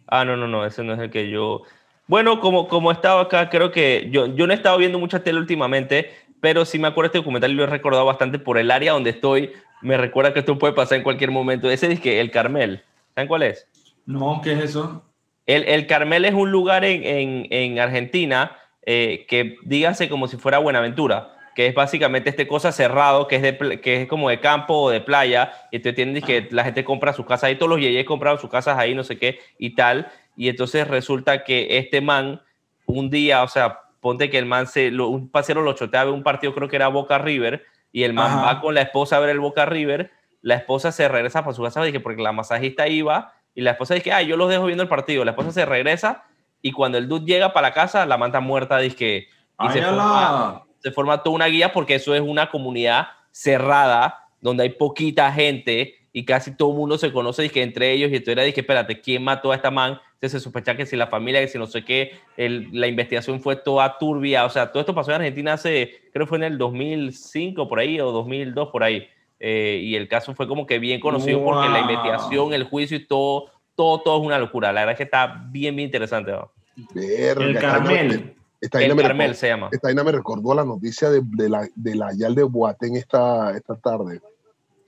[0.08, 1.62] Ah, no, no, no, ese no es el que yo.
[2.08, 5.38] Bueno, como, como estaba acá, creo que yo, yo no he estado viendo mucha tele
[5.38, 6.10] últimamente,
[6.40, 9.10] pero sí me acuerdo este documental y lo he recordado bastante por el área donde
[9.10, 9.52] estoy.
[9.80, 11.70] Me recuerda que esto puede pasar en cualquier momento.
[11.70, 12.82] Ese es que el Carmel.
[13.14, 13.68] ¿Saben cuál es?
[14.06, 15.04] No, ¿qué es eso?
[15.46, 20.36] El, el Carmel es un lugar en, en, en Argentina eh, que dígase como si
[20.36, 24.38] fuera Buenaventura, que es básicamente este cosa cerrado, que es, de, que es como de
[24.38, 27.70] campo o de playa, y tú entiendes que la gente compra sus casas ahí, todos
[27.70, 31.78] los yeyes compraron sus casas ahí, no sé qué, y tal, y entonces resulta que
[31.78, 32.42] este man,
[32.84, 36.04] un día, o sea, ponte que el man, se, lo- un pasero lo chotea a
[36.04, 38.44] ver un partido, creo que era Boca River, y el man Ajá.
[38.44, 40.10] va con la esposa a ver el Boca River,
[40.42, 44.12] la esposa se regresa para su casa, porque la masajista iba, y la esposa dice,
[44.12, 45.24] ah, yo los dejo viendo el partido.
[45.24, 46.24] La esposa se regresa
[46.60, 49.26] y cuando el dude llega para la casa, la manta muerta, dice que y
[49.56, 50.62] Ay, se, ala.
[50.90, 55.32] Forma, se forma toda una guía porque eso es una comunidad cerrada donde hay poquita
[55.32, 58.60] gente y casi todo el mundo se conoce dizque, entre ellos y entonces era dije,
[58.60, 59.98] espérate, ¿quién mató a esta man?
[60.14, 63.40] Entonces se sospecha que si la familia, que si no sé qué, el- la investigación
[63.40, 66.44] fue toda turbia, o sea, todo esto pasó en Argentina hace, creo que fue en
[66.44, 69.06] el 2005 por ahí o 2002 por ahí.
[69.38, 71.82] Eh, y el caso fue como que bien conocido porque la Wow.
[71.82, 74.72] investigación, el juicio y todo, todo, todo es una locura.
[74.72, 76.32] La verdad es que está bien, bien interesante.
[76.32, 76.50] ¿no?
[76.94, 78.34] Verga, El Carmel.
[78.66, 79.68] Esta vaina El me Carmel recordó- se llama.
[79.72, 83.56] esta vaina me recordó la noticia de, de la, de la Yal de Boateng esta,
[83.56, 84.20] esta tarde.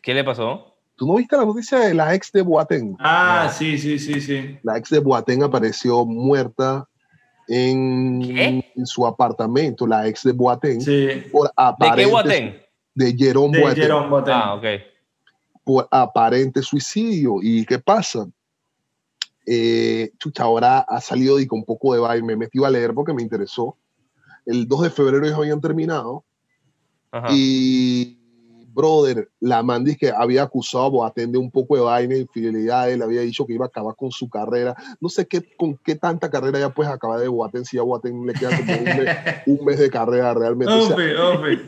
[0.02, 0.74] ¿Qué le pasó?
[0.96, 2.96] ¿Tú no viste la noticia de la ex de Boateng?
[2.98, 4.58] Ah, sí, sí, sí, sí.
[4.64, 6.88] La ex de Boateng apareció muerta
[7.46, 8.20] en,
[8.74, 11.08] en su apartamento, la ex de Boateng, Sí.
[11.32, 12.60] por ¿De qué Guatén?
[12.94, 14.34] de Jerome De Boateng, Jerome Boateng.
[14.34, 14.64] Ah, ok.
[15.64, 17.36] por aparente suicidio.
[17.42, 18.26] ¿Y qué pasa?
[19.50, 22.92] Eh, chucha, ahora ha salido y con un poco de vaina, me metí a leer
[22.92, 23.78] porque me interesó.
[24.44, 26.24] El 2 de febrero ellos habían terminado
[27.10, 27.28] Ajá.
[27.30, 28.18] y,
[28.74, 32.90] brother, la man dice que había acusado a Boateng de un poco de vaina, infidelidad,
[32.90, 34.74] él había dicho que iba a acabar con su carrera.
[35.00, 38.26] No sé qué, con qué tanta carrera ya puedes acabar de Boateng, si a Boateng
[38.26, 39.08] le queda como un mes,
[39.46, 40.74] un mes de carrera realmente.
[40.74, 41.58] O sea, Ofi, ofi.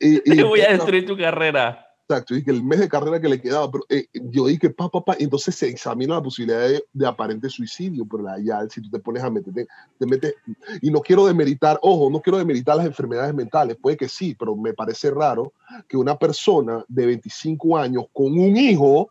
[0.00, 1.84] y- y- Te voy a destruir tu carrera.
[2.10, 4.88] Exacto, y que el mes de carrera que le quedaba, pero eh, yo dije, pa,
[4.88, 8.66] pa, pa, y entonces se examina la posibilidad de, de aparente suicidio, pero la ya,
[8.70, 9.66] si tú te pones a meterte,
[9.98, 10.34] te metes,
[10.80, 14.56] y no quiero demeritar, ojo, no quiero demeritar las enfermedades mentales, puede que sí, pero
[14.56, 15.52] me parece raro
[15.86, 19.10] que una persona de 25 años con un hijo,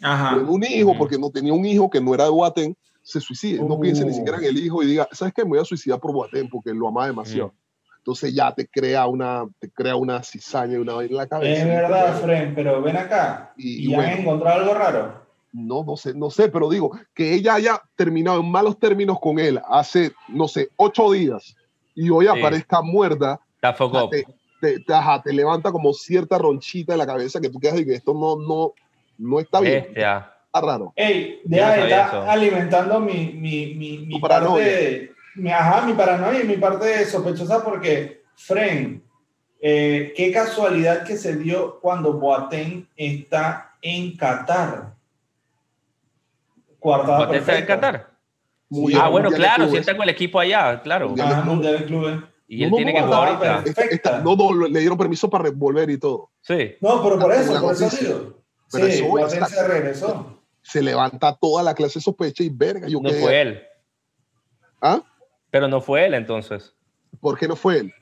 [0.00, 0.34] Ajá.
[0.34, 2.74] con un hijo, porque no tenía un hijo que no era de Boateng,
[3.04, 4.14] se suicide, no piense ni Uh.
[4.14, 5.44] siquiera en el hijo y diga, ¿sabes qué?
[5.44, 7.52] Me voy a suicidar por Boateng porque lo ama demasiado.
[8.02, 11.62] Entonces ya te crea una, te crea una cizaña y una vaina en la cabeza.
[11.62, 13.52] Es verdad, Fren, pero ven acá.
[13.56, 14.16] Y- ¿Y, y han bueno.
[14.22, 15.22] encontrado algo raro?
[15.52, 19.38] No, no sé, no sé, pero digo que ella haya terminado en malos términos con
[19.38, 21.54] él hace, no sé, ocho días
[21.94, 22.30] y hoy Sí.
[22.38, 24.08] aparezca muerta, Está foco.
[24.08, 24.24] te,
[24.60, 27.84] te, te- ajá, te levanta como cierta ronchita en la cabeza que tú quedas y
[27.84, 28.72] que esto no, no,
[29.18, 30.32] no está bien, Bestia.
[30.46, 30.92] está raro.
[30.96, 32.22] Ey, no deja estar eso.
[32.30, 35.12] alimentando mi, mi, mi, mi parte
[35.50, 39.02] ajá, mi paranoia y mi parte sospechosa porque, Fren,
[39.60, 44.94] eh, qué casualidad que se dio cuando Boateng está en Qatar.
[46.78, 47.66] Cuartada ¿Boateng está en.
[47.66, 48.10] Qatar?
[48.68, 51.08] Muy ah, bueno, claro, si está con el equipo allá, claro.
[51.08, 51.32] Mundial.
[51.34, 52.20] Ah, Mundial de Clubes.
[52.48, 53.62] Y él No, tiene no, que jugar ahorita.
[53.66, 56.30] Esta- esta- no, no, le dieron permiso para volver y todo.
[56.40, 56.74] Sí.
[56.80, 58.42] No, pero por eso, Una por eso digo.
[58.70, 60.38] Pero Sí, eso Boateng está- se regresó.
[60.62, 62.88] Se levanta toda la clase de sospecha y verga.
[62.88, 63.62] Yo No quedé- fue él.
[64.80, 65.00] ¿Ah?
[65.52, 66.74] Pero no fue él entonces.
[67.20, 67.94] ¿Por qué no fue él?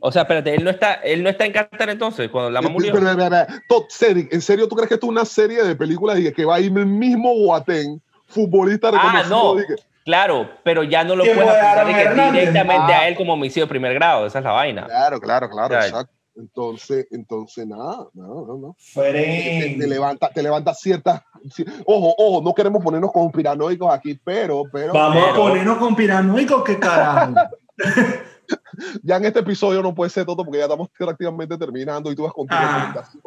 [0.00, 2.92] O sea, espérate, él no está, él no está en Qatar entonces, cuando Lama murió.
[2.92, 6.30] Pero, pero, pero, ¿en serio tú crees que esto es una serie de películas y
[6.32, 9.54] que va a ir el mismo Boateng, futbolista Ah, reconocido?
[9.54, 9.60] no.
[9.62, 12.32] y que- Claro, pero ya no lo ¿Quién puedes Hernández?
[12.32, 13.00] directamente Ah.
[13.00, 14.26] a él como homicidio de primer grado.
[14.26, 14.84] Esa es la vaina.
[14.86, 16.12] Claro, claro, claro, exacto.
[16.36, 18.76] Entonces, entonces nada, no, no, no.
[18.94, 21.22] Te, te levanta, te levanta ciertas.
[21.44, 26.62] ci- Ojo, ojo, no queremos ponernos conspiranoicos aquí, pero, pero Vamos a ponernos con piranoicos,
[26.64, 27.34] qué carajo.
[29.02, 32.24] ya en este episodio no puede ser todo porque ya estamos prácticamente terminando y tú
[32.24, 32.92] vas con tu Ah.
[32.94, 33.22] recomendación.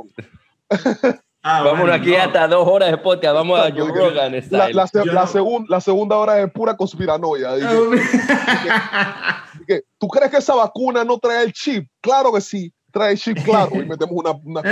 [1.42, 2.18] Ah, Vámonos bueno, aquí no.
[2.22, 3.34] hasta dos horas de podcast.
[3.34, 6.76] Vamos a Joe Rogan La, la, se- la no- segun- la segunda hora es pura
[6.76, 7.54] conspiranoia.
[9.60, 11.88] Dije, ¿Tú crees que esa vacuna no trae el chip?
[12.02, 13.72] Claro que sí, trae chip, claro.
[13.76, 14.62] Y metemos una, una.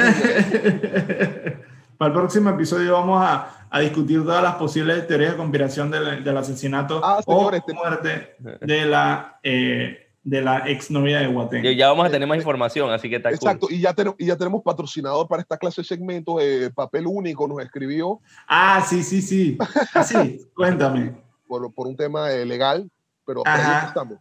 [1.98, 6.24] Para el próximo episodio vamos a, a discutir todas las posibles teorías de conspiración del,
[6.24, 11.64] del asesinato Ah, o te- muerte de la, eh, de la exnovia de Guatén.
[11.76, 13.76] Ya- vamos a tener más información, así que está Exacto, cool.
[13.76, 16.36] y ya, tenemos, y ya tenemos patrocinador para esta clase de segmentos.
[16.40, 19.58] eh, Papel Único nos escribió Ah, sí, sí, sí.
[19.96, 21.16] Ah, sí, cuéntame.
[21.48, 22.88] por, por un tema eh, legal,
[23.26, 24.20] pero ahí estamos.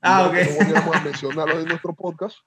[0.00, 0.34] Ah, No- ok.
[0.48, 2.38] No volviéramos a mencionarlo en nuestro podcast.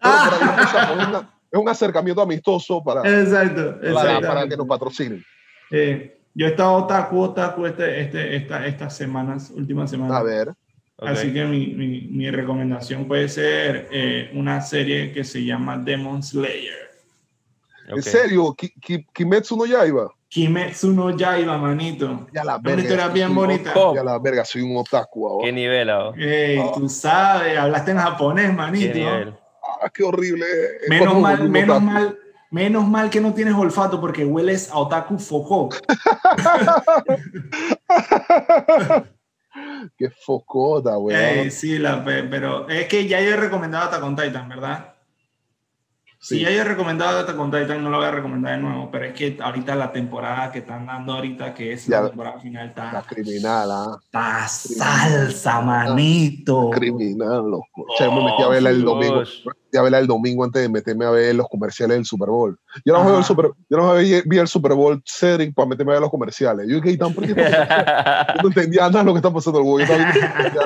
[0.00, 0.96] Pero Ah.
[1.00, 5.24] Es, una- es un acercamiento amistoso para, Exacto, para, para que nos patrocinen.
[5.70, 10.16] Eh, yo he estado otaku, otaku este, este, esta, estas semanas, últimas semanas.
[10.18, 10.52] A ver.
[10.98, 16.22] Así que mi, mi, mi recomendación puede ser eh, una serie que se llama Demon
[16.22, 16.90] Slayer.
[17.90, 17.96] Ok.
[17.96, 20.08] En serio, Ki- Ki- Kimetsu no Yaiba.
[20.28, 22.26] Kimetsu no Yaiba, manito.
[22.32, 22.82] Ya la Una verga.
[22.82, 23.70] historia soy bien un bonita.
[23.70, 25.46] otaku, Ya la verga, soy un otaku ahora.
[25.46, 26.12] ¿Qué nivel, ah?
[26.16, 28.94] Ey, tú sabes, hablaste en japonés, ¿Qué manito.
[28.94, 29.34] nivel?
[29.82, 30.46] Ah, qué horrible.
[30.82, 32.18] Es Menos cuando mal, menos mal,
[32.50, 35.68] menos mal que no tienes olfato porque hueles a otaku foco.
[39.96, 41.18] Qué focota, weón.
[41.18, 44.95] Ey, sí, la, pero es que ya yo he recomendado Attack on Titan, ¿verdad?
[46.26, 46.40] Si Sí.
[46.42, 49.04] ya yo he recomendado Attack on Titan, no lo voy a recomendar de nuevo, pero
[49.04, 52.00] es que ahorita la temporada que están dando ahorita, que es Ya.
[52.00, 53.96] la temporada final, La está, criminal, ah.
[54.02, 56.70] está salsa, manito.
[56.70, 57.86] Criminal, loco.
[57.96, 59.14] Che, me metí a verla el domingo.
[59.20, 62.28] Me metí a verla el domingo antes de meterme a ver los comerciales del Super
[62.30, 62.58] Bowl.
[62.84, 65.94] Yo no, veo el Super, yo no vi, el Super Bowl setting para meterme a
[65.94, 66.66] ver los comerciales.
[66.68, 67.42] Yo dije, ¿tan por qué no-
[68.36, 69.62] yo no entendía nada de lo que está pasando.
[69.62, 70.60] Yo, estaba viendo.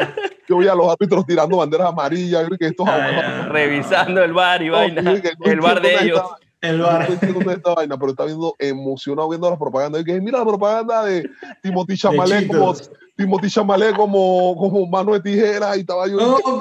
[0.51, 2.43] Yo veía a los árbitros tirando banderas amarillas.
[2.43, 5.01] Yo dije, estos Ay, ay, Revisando el bar y No, vaina.
[5.01, 5.11] no
[5.45, 6.23] El bar de ellos.
[6.61, 7.09] El bar.
[7.09, 10.03] No esta vaina, pero está viendo emocionado viendo las propagandas.
[10.03, 11.31] Y que mira la propaganda de
[11.63, 12.75] Timothy Chamalé como.
[13.17, 16.17] Timothy Chamalé como, como mano de tijera y estaba yo.
[16.17, 16.61] No,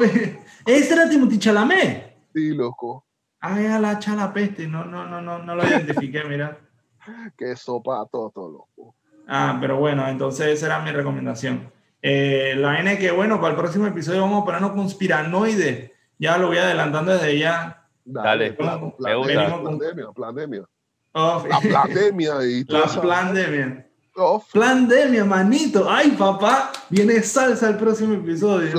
[0.68, 2.16] ese era Timothy Chalamet.
[2.32, 3.06] Sí, loco.
[3.40, 6.60] Ay, a la chalapeste, no, no, no, no, no lo identifiqué, mira.
[7.38, 8.96] Qué sopa, todo, todo loco.
[9.28, 11.72] Ah, pero bueno, entonces esa era mi recomendación.
[12.02, 15.92] Eh, la es que, bueno, para el próximo episodio vamos a ponernos conspiranoides.
[16.18, 17.84] Ya lo voy adelantando desde ya.
[18.06, 18.98] Dale, plan- gusta.
[18.98, 20.64] plan- Pandemia, pandemia.
[21.14, 23.86] Oh, La pandemia y la esa- plandemia.
[24.16, 25.90] oh, Plandemia, manito.
[25.90, 28.70] Ay, papá, viene salsa el próximo episodio.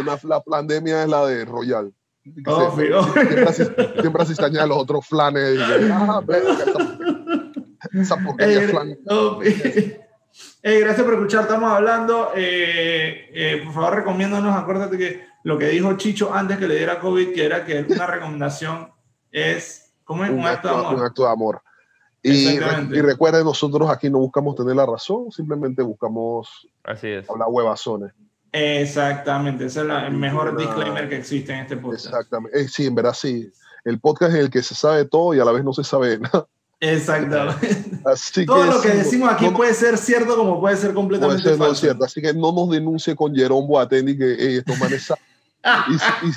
[0.00, 1.92] Una- la pandemia es la de Royal.
[2.46, 3.64] Oh, siempre, así,
[4.00, 5.56] siempre se añaden los otros flanes.
[5.56, 6.22] Y ah,
[7.94, 8.96] esa, Ey, flan.
[9.08, 12.32] oh, ey, gracias por escuchar, estamos hablando.
[12.36, 16.98] Eh, eh, por favor, recomiéndanos, acuérdate que lo que dijo Chicho antes que le diera
[17.00, 18.90] COVID, que era que una recomendación
[19.30, 20.30] es, ¿cómo es?
[20.30, 21.04] Un, acto de un amor.
[21.06, 21.62] acto de amor.
[22.22, 22.96] Y, Exactamente.
[22.96, 27.28] y recuerden, nosotros aquí no buscamos tener la razón, simplemente buscamos Así es.
[27.28, 28.12] hablar huevazones.
[28.50, 32.06] Exactamente, ese es la- el mejor Una- disclaimer que existe en este podcast.
[32.06, 32.60] Exactamente.
[32.60, 33.50] Eh, sí, en verdad sí.
[33.84, 36.18] El podcast es el que se sabe todo y a la vez no se sabe
[36.18, 36.46] nada.
[36.92, 38.00] Exactamente.
[38.04, 40.94] Así Todo que lo que decimos aquí no- puede ser cierto como puede ser puede
[40.94, 42.04] completamente ser no cierto.
[42.04, 45.24] Así que no nos denuncie con Jerome Boateng y que "Ey, estos manes saben".
[45.90, 46.30] y, si,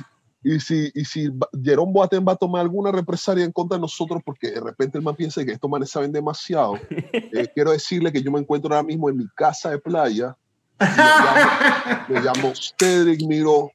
[0.44, 4.22] y, y si, y si Boateng va a tomar alguna represalia en contra de nosotros
[4.24, 8.22] porque de repente el man piensa que estos manes saben demasiado, eh, quiero decirle que
[8.22, 10.36] yo me encuentro ahora mismo en mi casa de playa.
[10.80, 13.72] Me llamo, me llamo Cedric Miro.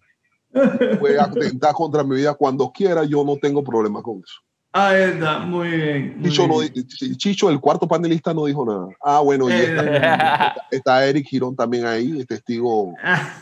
[1.00, 3.04] Puede atentar contra mi vida cuando quiera.
[3.04, 4.40] Yo no tengo problema con eso.
[4.74, 6.14] Ahí está, muy bien.
[6.18, 7.54] muy Chicho, bien.
[7.54, 8.88] el cuarto panelista, no dijo nada.
[9.02, 12.94] Ah, bueno, y Eh, está, está Eric Girón también ahí, testigo,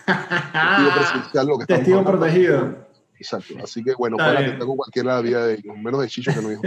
[0.06, 1.46] testigo presencial.
[1.46, 2.18] Lo que estamos Testigo hablando.
[2.20, 2.78] protegido.
[3.18, 3.54] Exacto.
[3.62, 6.32] Así que bueno, para que tengo cualquiera de la vida de ellos, menos de Chicho
[6.34, 6.62] que no dijo.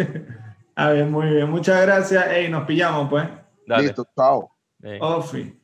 [0.75, 1.49] A ver, muy bien.
[1.49, 2.25] Muchas gracias.
[2.31, 3.27] Ey, nos pillamos, pues.
[3.67, 3.83] Dale.
[3.83, 4.49] Listo, chao.
[4.83, 5.59] Eh, Ofi.